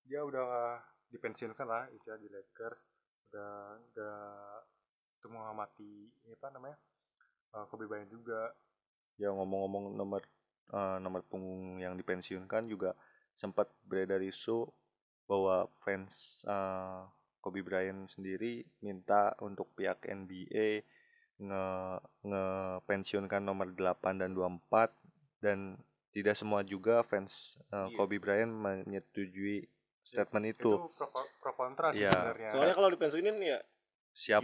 dia 0.06 0.22
udah 0.26 0.82
dipensiunkan 1.12 1.68
lah 1.68 1.84
istilah 1.94 2.18
di 2.20 2.28
Lakers 2.32 2.82
udah 3.32 3.80
udah 3.94 4.18
untuk 5.22 5.32
mengamati 5.32 6.10
ini 6.26 6.34
apa 6.36 6.48
namanya 6.52 6.78
eh, 7.56 7.66
Kobe 7.72 7.88
Bryant 7.88 8.12
juga 8.12 8.52
ya 9.16 9.30
ngomong-ngomong 9.32 9.96
nomor 9.96 10.22
eh, 10.74 10.98
nomor 11.00 11.22
punggung 11.28 11.80
yang 11.80 11.96
dipensiunkan 11.96 12.68
juga 12.68 12.98
sempat 13.38 13.72
beredar 13.88 14.20
isu 14.20 14.68
bahwa 15.30 15.70
fans 15.72 16.44
eh, 16.50 17.02
Kobe 17.42 17.66
Bryant 17.66 18.06
sendiri 18.06 18.62
minta 18.80 19.34
untuk 19.42 19.74
pihak 19.74 20.06
NBA 20.06 20.86
nge 21.42 21.66
ngepensiunkan 22.22 23.42
nomor 23.42 23.74
8 23.74 24.22
dan 24.22 24.32
24 24.32 24.94
dan 25.42 25.74
tidak 26.14 26.38
semua 26.38 26.62
juga 26.62 27.02
fans 27.02 27.58
eh, 27.74 27.90
Iya. 27.90 27.98
Kobe 27.98 28.22
Bryant 28.22 28.54
menyetujui 28.54 29.66
statement 30.02 30.54
itu. 30.54 30.70
itu 30.78 30.90
pro, 30.94 31.08
pro 31.42 31.54
kontra 31.54 31.90
sih 31.92 32.06
Iya. 32.06 32.14
sebenarnya 32.14 32.50
Soalnya 32.54 32.76
kalau 32.78 32.90
dipensiunin 32.90 33.38
ya 33.42 33.60
Siap 34.12 34.42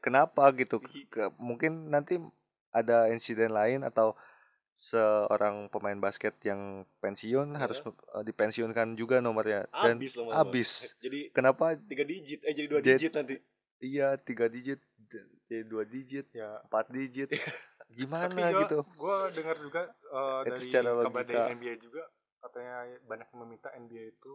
kenapa 0.00 0.50
gitu 0.56 0.82
Iya. 0.82 1.06
Ke- 1.06 1.32
mungkin 1.38 1.88
nanti 1.88 2.18
ada 2.72 3.06
insiden 3.12 3.52
lain 3.52 3.84
atau 3.84 4.16
seorang 4.74 5.68
pemain 5.68 5.96
basket 5.96 6.34
yang 6.42 6.82
pensiun 6.98 7.52
Iya. 7.52 7.58
harus 7.60 7.78
uh, 7.84 7.92
dipensiunkan 8.20 8.94
juga 8.94 9.20
nomornya 9.20 9.68
dan 9.70 9.96
abis 9.96 10.16
abis. 10.18 10.70
Jadi 10.98 11.28
kenapa 11.30 11.76
tiga 11.76 12.02
digit 12.02 12.40
eh 12.42 12.52
jadi 12.52 12.68
dua 12.68 12.80
Jet- 12.80 12.98
digit 12.98 13.12
nanti. 13.12 13.36
iya 13.78 14.14
tiga 14.16 14.46
digit 14.46 14.80
jadi 15.44 15.62
dua 15.66 15.84
digit 15.84 16.26
ya 16.32 16.62
empat 16.64 16.88
digit 16.88 17.28
gimana 17.92 18.32
Tapi 18.32 18.62
gitu 18.64 18.78
gue 18.88 19.16
dengar 19.36 19.56
juga 19.60 19.82
uh, 20.08 20.40
Itu 20.42 20.48
dari 20.48 20.60
secara 20.64 20.88
kabar 20.98 21.22
dari 21.22 21.52
NBA 21.52 21.74
juga 21.78 22.02
katanya 22.40 22.74
banyak 23.04 23.26
yang 23.28 23.40
meminta 23.42 23.68
NBA 23.70 24.16
itu 24.16 24.32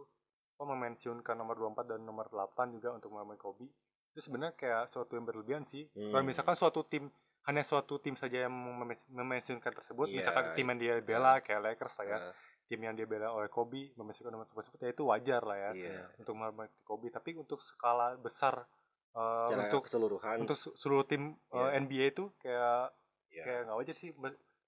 oh, 0.58 0.66
memensiunkan 0.66 1.34
nomor 1.34 1.54
24 1.54 1.86
dan 1.88 2.00
nomor 2.02 2.26
8 2.26 2.72
juga 2.72 2.90
untuk 2.90 3.12
memakai 3.12 3.36
Kobe. 3.36 3.66
Itu 4.10 4.20
sebenarnya 4.20 4.54
kayak 4.56 4.82
suatu 4.88 5.14
yang 5.14 5.22
berlebihan 5.22 5.62
sih. 5.62 5.86
Hmm. 5.92 6.10
Kalau 6.10 6.24
misalkan 6.24 6.56
suatu 6.56 6.82
tim 6.82 7.06
hanya 7.44 7.62
suatu 7.62 7.96
tim 7.96 8.12
saja 8.12 8.44
yang 8.44 8.52
memen- 8.52 9.08
memensiunkan 9.08 9.72
tersebut, 9.72 10.06
Iya. 10.06 10.16
misalkan 10.16 10.44
tim 10.52 10.66
yang 10.66 10.78
dia 10.78 10.94
bela 10.98 11.38
kayak 11.38 11.60
Lakers 11.62 11.94
lah 11.96 12.06
ya, 12.06 12.18
Nah, 12.18 12.34
tim 12.64 12.80
yang 12.80 12.92
dia 12.92 13.04
bela 13.04 13.28
oleh 13.30 13.48
Kobe 13.48 13.92
memensiunkan 13.94 14.28
nomor 14.30 14.46
tersebut 14.46 14.78
ya 14.78 14.90
itu 14.90 15.02
wajar 15.02 15.40
lah 15.40 15.56
ya 15.56 15.70
iya. 15.72 16.04
untuk 16.14 16.34
memakai 16.34 16.68
Kobe. 16.82 17.08
Tapi 17.08 17.32
untuk 17.34 17.58
skala 17.58 18.16
besar 18.16 18.68
uh, 19.10 19.48
Secara 19.48 19.64
untuk 19.64 19.82
keseluruhan 19.82 20.36
untuk 20.38 20.54
se- 20.54 20.76
seluruh 20.76 21.02
tim 21.02 21.32
uh, 21.48 21.72
Iya. 21.72 21.80
NBA 21.80 22.04
itu 22.10 22.28
kayak 22.36 22.92
ya, 23.30 23.42
kayak 23.42 23.60
nggak 23.64 23.78
wajar 23.78 23.96
sih 23.96 24.10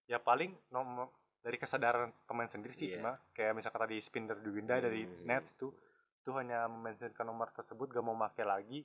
ya 0.06 0.16
paling 0.18 0.56
nomor 0.70 1.12
dari 1.38 1.56
kesadaran 1.56 2.12
pemain 2.24 2.48
sendiri 2.48 2.72
sih 2.72 2.88
Iya. 2.88 2.96
cuma 2.98 3.12
kayak 3.30 3.52
misalkan 3.52 3.84
tadi 3.84 4.00
Spinder 4.00 4.36
Dwinda 4.36 4.76
dari 4.76 5.04
Hmm. 5.04 5.24
Nets 5.24 5.52
itu 5.52 5.68
itu 6.16 6.30
hanya 6.32 6.64
mentionkan 6.66 7.24
nomor 7.24 7.48
tersebut 7.50 7.88
gak 7.90 8.00
mau 8.00 8.12
pakai 8.14 8.44
lagi 8.44 8.80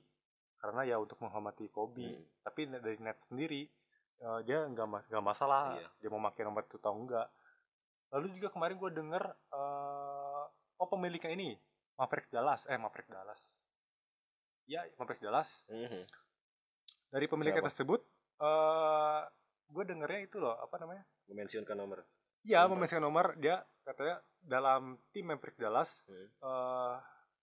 karena 0.56 0.82
ya 0.84 0.96
untuk 0.96 1.18
menghormati 1.18 1.68
Kobe 1.68 2.06
Hmm. 2.06 2.24
tapi 2.42 2.60
dari 2.66 2.96
Nets 2.98 3.28
sendiri 3.28 3.68
eh, 4.16 4.40
dia 4.42 4.64
nggak 4.64 4.86
mas 4.86 5.04
nggak 5.06 5.24
masalah 5.24 5.76
Iya. 5.76 5.88
dia 5.98 6.08
mau 6.08 6.22
pakai 6.22 6.42
nomor 6.42 6.62
itu 6.62 6.76
atau 6.76 6.94
enggak 6.94 7.28
lalu 8.08 8.26
juga 8.32 8.48
kemarin 8.48 8.76
gue 8.76 8.90
denger 8.92 9.24
eh, 9.52 10.44
oh 10.76 10.88
pemiliknya 10.88 11.32
ini 11.32 11.56
Mavericks 11.94 12.28
Dallas 12.28 12.62
eh 12.64 12.76
Mavericks 12.76 13.08
Dallas 13.08 13.42
ya 14.64 14.82
Mavericks 14.96 15.22
Dallas 15.22 15.50
Mhm. 15.68 16.02
dari 17.08 17.26
pemiliknya 17.26 17.60
Kenapa? 17.60 17.70
tersebut 17.70 18.00
eh 18.36 19.20
gue 19.66 19.84
dengernya 19.84 20.20
itu 20.22 20.36
loh 20.38 20.54
apa 20.54 20.78
namanya 20.78 21.02
memensiunkan 21.26 21.74
nomor. 21.74 22.06
Iya, 22.42 22.70
memensiunkan 22.70 23.02
nomor 23.02 23.34
dia 23.34 23.58
katanya 23.82 24.22
dalam 24.38 24.94
tim 25.10 25.26
Mavericks 25.26 25.58
Dallas 25.58 25.90
Hmm. 26.06 26.28
eh 26.30 26.96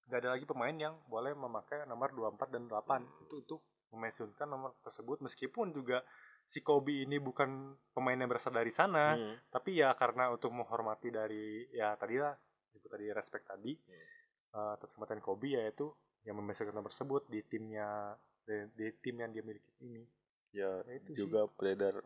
nggak 0.04 0.20
ada 0.20 0.30
lagi 0.32 0.44
pemain 0.44 0.74
yang 0.74 0.96
boleh 1.06 1.32
memakai 1.32 1.84
nomor 1.84 2.12
24 2.12 2.50
dan 2.50 2.64
8 2.66 3.02
Hmm. 3.02 3.24
itu 3.24 3.36
untuk 3.40 3.62
memensiunkan 3.90 4.46
nomor 4.46 4.74
tersebut 4.82 5.22
meskipun 5.22 5.70
juga 5.70 6.02
si 6.44 6.60
Kobe 6.60 7.04
ini 7.04 7.18
bukan 7.18 7.48
pemain 7.92 8.14
yang 8.14 8.28
berasal 8.28 8.52
dari 8.52 8.70
sana 8.70 9.14
Hmm. 9.14 9.38
tapi 9.48 9.78
ya 9.78 9.94
karena 9.94 10.28
untuk 10.28 10.50
menghormati 10.50 11.08
dari 11.08 11.64
ya 11.70 11.96
tadi 11.96 12.18
lah 12.18 12.34
itu 12.74 12.86
tadi 12.86 13.06
respect 13.10 13.46
tadi 13.46 13.74
Hmm. 13.78 14.08
eh, 14.54 14.72
atas 14.76 14.92
kematian 14.92 15.20
Kobe 15.20 15.56
yaitu 15.56 15.88
yang 16.24 16.36
memensiunkan 16.36 16.74
nomor 16.74 16.90
tersebut 16.90 17.28
di 17.28 17.44
timnya 17.44 18.16
di, 18.44 18.56
di 18.76 18.88
tim 19.00 19.16
yang 19.18 19.32
dia 19.32 19.42
miliki 19.42 19.72
ini 19.80 20.04
ya 20.52 20.84
Ya, 20.84 20.94
itu 20.94 21.10
sih. 21.12 21.26
juga 21.26 21.50
beredar 21.50 22.04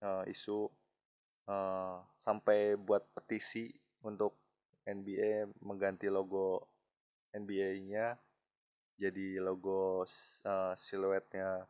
uh, 0.00 0.22
isu 0.24 0.70
uh, 1.46 1.98
sampai 2.14 2.76
buat 2.76 3.02
petisi 3.10 3.72
untuk 4.00 4.38
NBA 4.84 5.58
mengganti 5.60 6.06
logo 6.06 6.62
NBA-nya 7.34 8.06
jadi 8.98 9.38
logo 9.42 10.04
uh, 10.04 10.74
siluetnya 10.74 11.68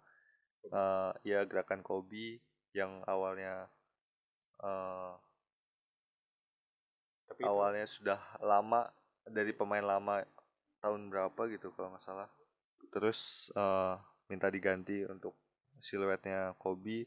uh, 0.73 1.13
ya 1.27 1.45
gerakan 1.51 1.83
Kobe 1.87 2.41
yang 2.77 3.03
awalnya 3.07 3.69
uh, 4.63 5.19
tapi 7.29 7.43
itu- 7.45 7.51
awalnya 7.51 7.85
sudah 7.87 8.19
lama 8.41 8.89
dari 9.29 9.53
pemain 9.53 9.85
lama 9.85 10.25
tahun 10.83 11.11
berapa 11.13 11.43
gitu 11.53 11.75
kalau 11.75 11.93
nggak 11.95 12.05
salah 12.05 12.29
terus 12.95 13.51
eh, 13.53 13.95
minta 14.31 14.49
diganti 14.49 15.05
untuk 15.05 15.35
siluetnya 15.83 16.55
Kobe 16.57 17.07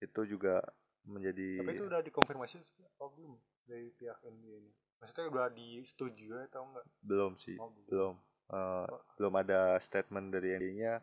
itu 0.00 0.20
juga 0.26 0.64
menjadi 1.06 1.50
Tapi 1.60 1.70
itu 1.76 1.82
udah 1.86 2.00
dikonfirmasi 2.02 2.56
apa 2.96 3.06
belum 3.14 3.32
dari 3.68 3.86
pihak 3.98 4.18
NBA 4.24 4.56
ini? 4.64 4.72
Maksudnya 5.00 5.26
udah 5.32 5.46
disetujui 5.50 6.40
atau 6.46 6.62
enggak? 6.68 6.86
belum 7.00 7.32
sih 7.40 7.56
Oh, 7.56 7.72
belum. 7.72 7.88
belum 7.88 8.14
Eh, 8.50 8.86
belum 9.14 9.34
ada 9.38 9.78
statement 9.78 10.34
dari 10.34 10.58
NBA-nya 10.58 10.94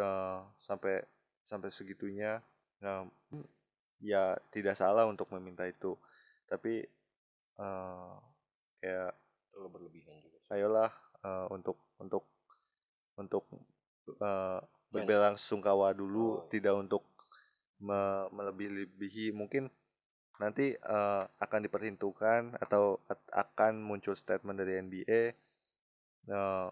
eh, 0.00 0.40
sampai 0.58 1.04
sampai 1.44 1.68
segitunya 1.68 2.40
nah, 2.80 3.04
ya 4.00 4.34
tidak 4.48 4.72
salah 4.72 5.04
untuk 5.04 5.28
meminta 5.36 5.68
itu 5.68 6.00
tapi 6.48 6.80
eh, 7.60 8.14
kayak 8.80 9.12
Terlalu 9.52 9.68
berlebihan 9.68 10.16
juga. 10.24 10.38
ayolah 10.48 10.90
eh, 11.20 11.46
untuk 11.52 11.76
untuk 12.00 12.24
untuk 13.20 13.44
eh, 14.16 14.60
berbelasungkawa 14.90 15.92
dulu 15.92 16.40
Oh. 16.40 16.48
tidak 16.48 16.72
untuk 16.74 17.04
me- 17.84 18.28
melebih-lebihi 18.32 19.36
mungkin 19.36 19.68
nanti 20.42 20.66
eh, 20.74 21.22
akan 21.44 21.60
diperhitungkan 21.66 22.42
atau 22.64 22.84
at- 23.12 23.30
akan 23.44 23.74
muncul 23.88 24.14
statement 24.22 24.56
dari 24.60 24.72
NBA 24.84 25.22
eh, 26.36 26.68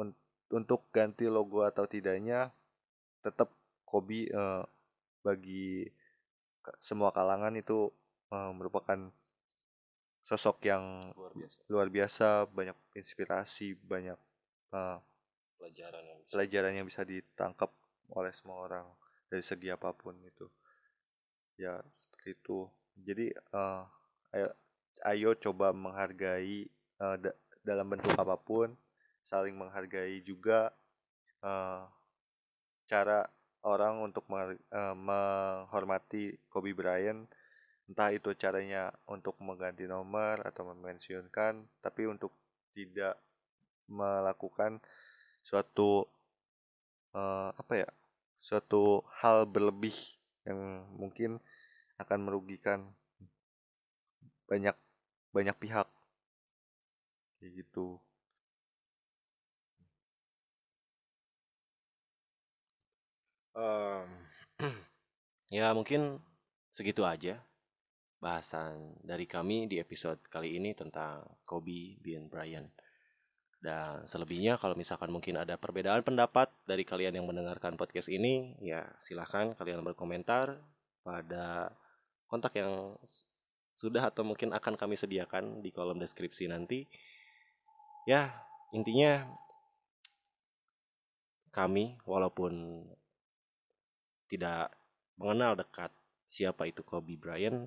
un- 0.00 0.18
untuk 0.58 0.80
ganti 0.96 1.26
logo 1.36 1.60
atau 1.70 1.84
tidaknya 1.94 2.40
tetap 3.24 3.50
Kobe 3.90 4.20
eh, 4.30 4.62
bagi 5.26 5.86
semua 6.88 7.10
kalangan 7.16 7.54
itu 7.62 7.78
eh, 8.34 8.52
merupakan 8.58 8.98
sosok 10.28 10.56
yang 10.70 10.84
Luar 11.16 11.32
biasa. 11.38 11.58
luar 11.72 11.88
biasa 11.96 12.28
banyak 12.56 12.76
inspirasi 13.00 13.68
banyak 13.92 14.18
eh, 14.76 14.98
Pelajaran 15.58 16.04
yang 16.10 16.18
bisa. 16.24 16.32
pelajaran 16.32 16.72
yang 16.78 16.86
bisa 16.90 17.02
ditangkap 17.12 17.70
oleh 18.18 18.32
semua 18.34 18.58
orang 18.66 18.86
dari 19.30 19.44
segi 19.50 19.68
apa 19.76 19.90
pun 19.94 20.14
itu 20.30 20.46
ya 21.60 21.76
seperti 21.92 22.28
itu. 22.32 22.58
Jadi 22.96 23.26
eh, 23.36 23.82
ayo 24.32 24.48
ayo 25.04 25.30
coba 25.36 25.76
menghargai 25.76 26.64
eh, 27.04 27.16
da- 27.20 27.38
dalam 27.60 27.86
bentuk 27.92 28.16
apa 28.16 28.36
pun 28.40 28.72
saling 29.28 29.52
menghargai 29.52 30.24
juga 30.24 30.72
eh, 31.44 31.84
cara 32.88 33.28
orang 33.68 34.00
untuk 34.08 34.24
eh, 34.32 34.96
menghormati 34.96 36.40
Kobe 36.48 36.72
Bryant. 36.72 37.28
Entah 37.90 38.14
itu 38.14 38.30
caranya 38.38 38.94
untuk 39.10 39.34
mengganti 39.42 39.84
nomor 39.84 40.40
atau 40.46 40.62
memensiunkan 40.72 41.66
tapi 41.84 42.06
untuk 42.06 42.32
tidak 42.72 43.18
melakukan 43.90 44.78
suatu 45.42 46.06
eh, 47.14 47.50
apa 47.52 47.74
ya 47.84 47.88
suatu 48.40 49.04
hal 49.20 49.44
berlebih 49.44 49.92
yang 50.48 50.88
mungkin 50.96 51.36
akan 52.00 52.18
merugikan 52.24 52.88
banyak 54.48 54.74
banyak 55.30 55.56
pihak 55.60 55.86
kayak 57.38 57.52
gitu 57.60 58.00
Em, 63.60 64.06
ya 65.56 65.74
mungkin 65.76 66.22
segitu 66.70 67.02
aja 67.04 67.42
bahasan 68.20 69.00
dari 69.00 69.24
kami 69.24 69.66
di 69.66 69.80
episode 69.80 70.20
kali 70.28 70.60
ini 70.60 70.76
tentang 70.76 71.24
Kobe 71.48 71.96
Bean 72.00 72.28
Bryant. 72.28 72.68
Dan 73.60 74.08
selebihnya 74.08 74.56
kalau 74.56 74.72
misalkan 74.72 75.12
mungkin 75.12 75.36
ada 75.36 75.60
perbedaan 75.60 76.00
pendapat 76.00 76.48
dari 76.64 76.84
kalian 76.84 77.20
yang 77.20 77.28
mendengarkan 77.28 77.76
podcast 77.76 78.08
ini, 78.08 78.56
ya 78.64 78.88
silahkan 79.00 79.52
kalian 79.52 79.84
berkomentar 79.84 80.56
pada 81.04 81.68
kontak 82.30 82.54
yang 82.54 82.94
sudah 83.74 84.08
atau 84.08 84.22
mungkin 84.22 84.54
akan 84.54 84.78
kami 84.78 84.94
sediakan 84.94 85.60
di 85.60 85.74
kolom 85.74 85.98
deskripsi 85.98 86.46
nanti. 86.46 86.86
Ya, 88.06 88.30
intinya 88.70 89.26
kami 91.50 91.98
walaupun 92.06 92.86
tidak 94.30 94.70
mengenal 95.18 95.58
dekat 95.58 95.90
siapa 96.30 96.70
itu 96.70 96.86
Kobe 96.86 97.18
Bryant, 97.18 97.66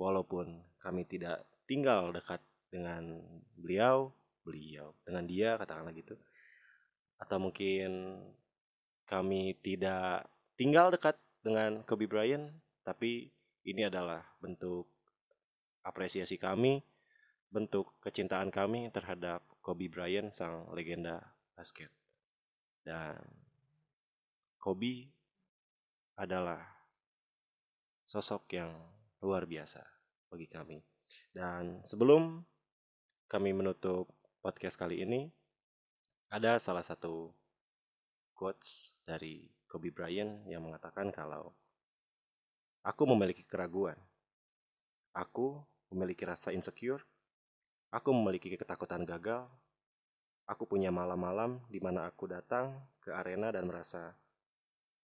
walaupun 0.00 0.64
kami 0.80 1.04
tidak 1.04 1.44
tinggal 1.68 2.08
dekat 2.16 2.40
dengan 2.72 3.20
beliau, 3.60 4.08
beliau 4.40 4.96
dengan 5.04 5.28
dia 5.28 5.60
katakanlah 5.60 5.92
gitu, 5.92 6.16
atau 7.20 7.36
mungkin 7.36 8.16
kami 9.04 9.54
tidak 9.60 10.24
tinggal 10.56 10.88
dekat 10.88 11.20
dengan 11.44 11.84
Kobe 11.84 12.08
Bryant, 12.08 12.48
tapi 12.82 13.35
ini 13.66 13.90
adalah 13.90 14.22
bentuk 14.38 14.86
apresiasi 15.82 16.38
kami, 16.38 16.78
bentuk 17.50 17.98
kecintaan 17.98 18.54
kami 18.54 18.94
terhadap 18.94 19.42
Kobe 19.58 19.90
Bryant 19.90 20.30
sang 20.38 20.70
legenda 20.70 21.18
basket. 21.58 21.90
Dan 22.86 23.18
Kobe 24.62 25.10
adalah 26.14 26.62
sosok 28.06 28.54
yang 28.54 28.70
luar 29.18 29.50
biasa 29.50 29.82
bagi 30.30 30.46
kami. 30.46 30.78
Dan 31.34 31.82
sebelum 31.82 32.46
kami 33.26 33.50
menutup 33.50 34.06
podcast 34.38 34.78
kali 34.78 35.02
ini, 35.02 35.26
ada 36.30 36.62
salah 36.62 36.86
satu 36.86 37.34
quotes 38.34 38.94
dari 39.02 39.50
Kobe 39.66 39.90
Bryant 39.90 40.46
yang 40.46 40.62
mengatakan 40.62 41.10
kalau 41.10 41.50
aku 42.86 43.02
memiliki 43.02 43.42
keraguan, 43.42 43.98
aku 45.10 45.58
memiliki 45.90 46.22
rasa 46.22 46.54
insecure, 46.54 47.02
aku 47.90 48.14
memiliki 48.14 48.46
ketakutan 48.54 49.02
gagal, 49.02 49.50
aku 50.46 50.70
punya 50.70 50.94
malam-malam 50.94 51.58
di 51.66 51.82
mana 51.82 52.06
aku 52.06 52.30
datang 52.30 52.78
ke 53.02 53.10
arena 53.10 53.50
dan 53.50 53.66
merasa 53.66 54.14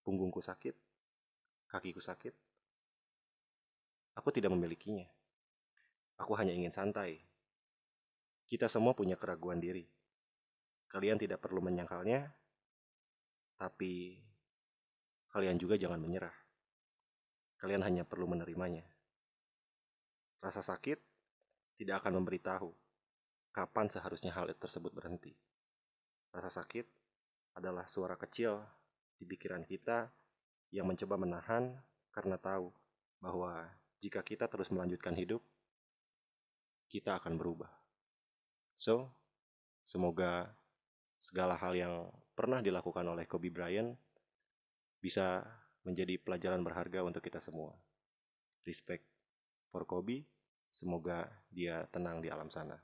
punggungku 0.06 0.38
sakit, 0.38 0.78
kakiku 1.66 1.98
sakit. 1.98 2.34
Aku 4.14 4.28
tidak 4.30 4.54
memilikinya. 4.54 5.08
Aku 6.20 6.36
hanya 6.38 6.54
ingin 6.54 6.70
santai. 6.70 7.18
Kita 8.46 8.68
semua 8.68 8.92
punya 8.92 9.16
keraguan 9.16 9.58
diri. 9.58 9.88
Kalian 10.86 11.16
tidak 11.16 11.40
perlu 11.40 11.64
menyangkalnya, 11.64 12.28
tapi 13.56 14.20
kalian 15.32 15.56
juga 15.56 15.80
jangan 15.80 15.96
menyerah. 15.96 16.41
Kalian 17.62 17.86
hanya 17.86 18.02
perlu 18.02 18.26
menerimanya. 18.26 18.82
Rasa 20.42 20.66
sakit 20.66 20.98
tidak 21.78 22.02
akan 22.02 22.18
memberitahu 22.18 22.74
kapan 23.54 23.86
seharusnya 23.86 24.34
hal 24.34 24.50
tersebut 24.58 24.90
berhenti. 24.90 25.38
Rasa 26.34 26.58
sakit 26.58 26.90
adalah 27.54 27.86
suara 27.86 28.18
kecil 28.18 28.58
di 29.14 29.30
pikiran 29.30 29.62
kita 29.62 30.10
yang 30.74 30.90
mencoba 30.90 31.14
menahan 31.14 31.78
karena 32.10 32.34
tahu 32.34 32.74
bahwa 33.22 33.70
jika 34.02 34.26
kita 34.26 34.50
terus 34.50 34.74
melanjutkan 34.74 35.14
hidup, 35.14 35.38
kita 36.90 37.22
akan 37.22 37.38
berubah. 37.38 37.70
So, 38.74 39.14
semoga 39.86 40.50
segala 41.22 41.54
hal 41.54 41.78
yang 41.78 42.10
pernah 42.34 42.58
dilakukan 42.58 43.06
oleh 43.06 43.30
Kobe 43.30 43.54
Bryant 43.54 43.94
bisa 44.98 45.46
menjadi 45.82 46.18
pelajaran 46.18 46.62
berharga 46.62 47.02
untuk 47.02 47.22
kita 47.22 47.42
semua. 47.42 47.74
Respect 48.62 49.02
for 49.74 49.82
Kobe, 49.82 50.26
semoga 50.70 51.26
dia 51.50 51.86
tenang 51.90 52.22
di 52.22 52.30
alam 52.30 52.50
sana. 52.50 52.78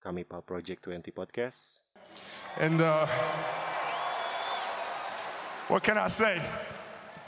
Kami 0.00 0.24
Pal 0.24 0.40
Project 0.40 0.80
20 0.88 1.12
Podcast. 1.12 1.84
And 2.56 2.80
uh, 2.80 3.04
what 5.68 5.84
can 5.84 6.00
I 6.00 6.08
say? 6.08 6.40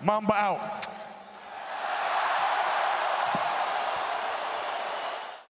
Mamba 0.00 0.34
out. 0.34 0.91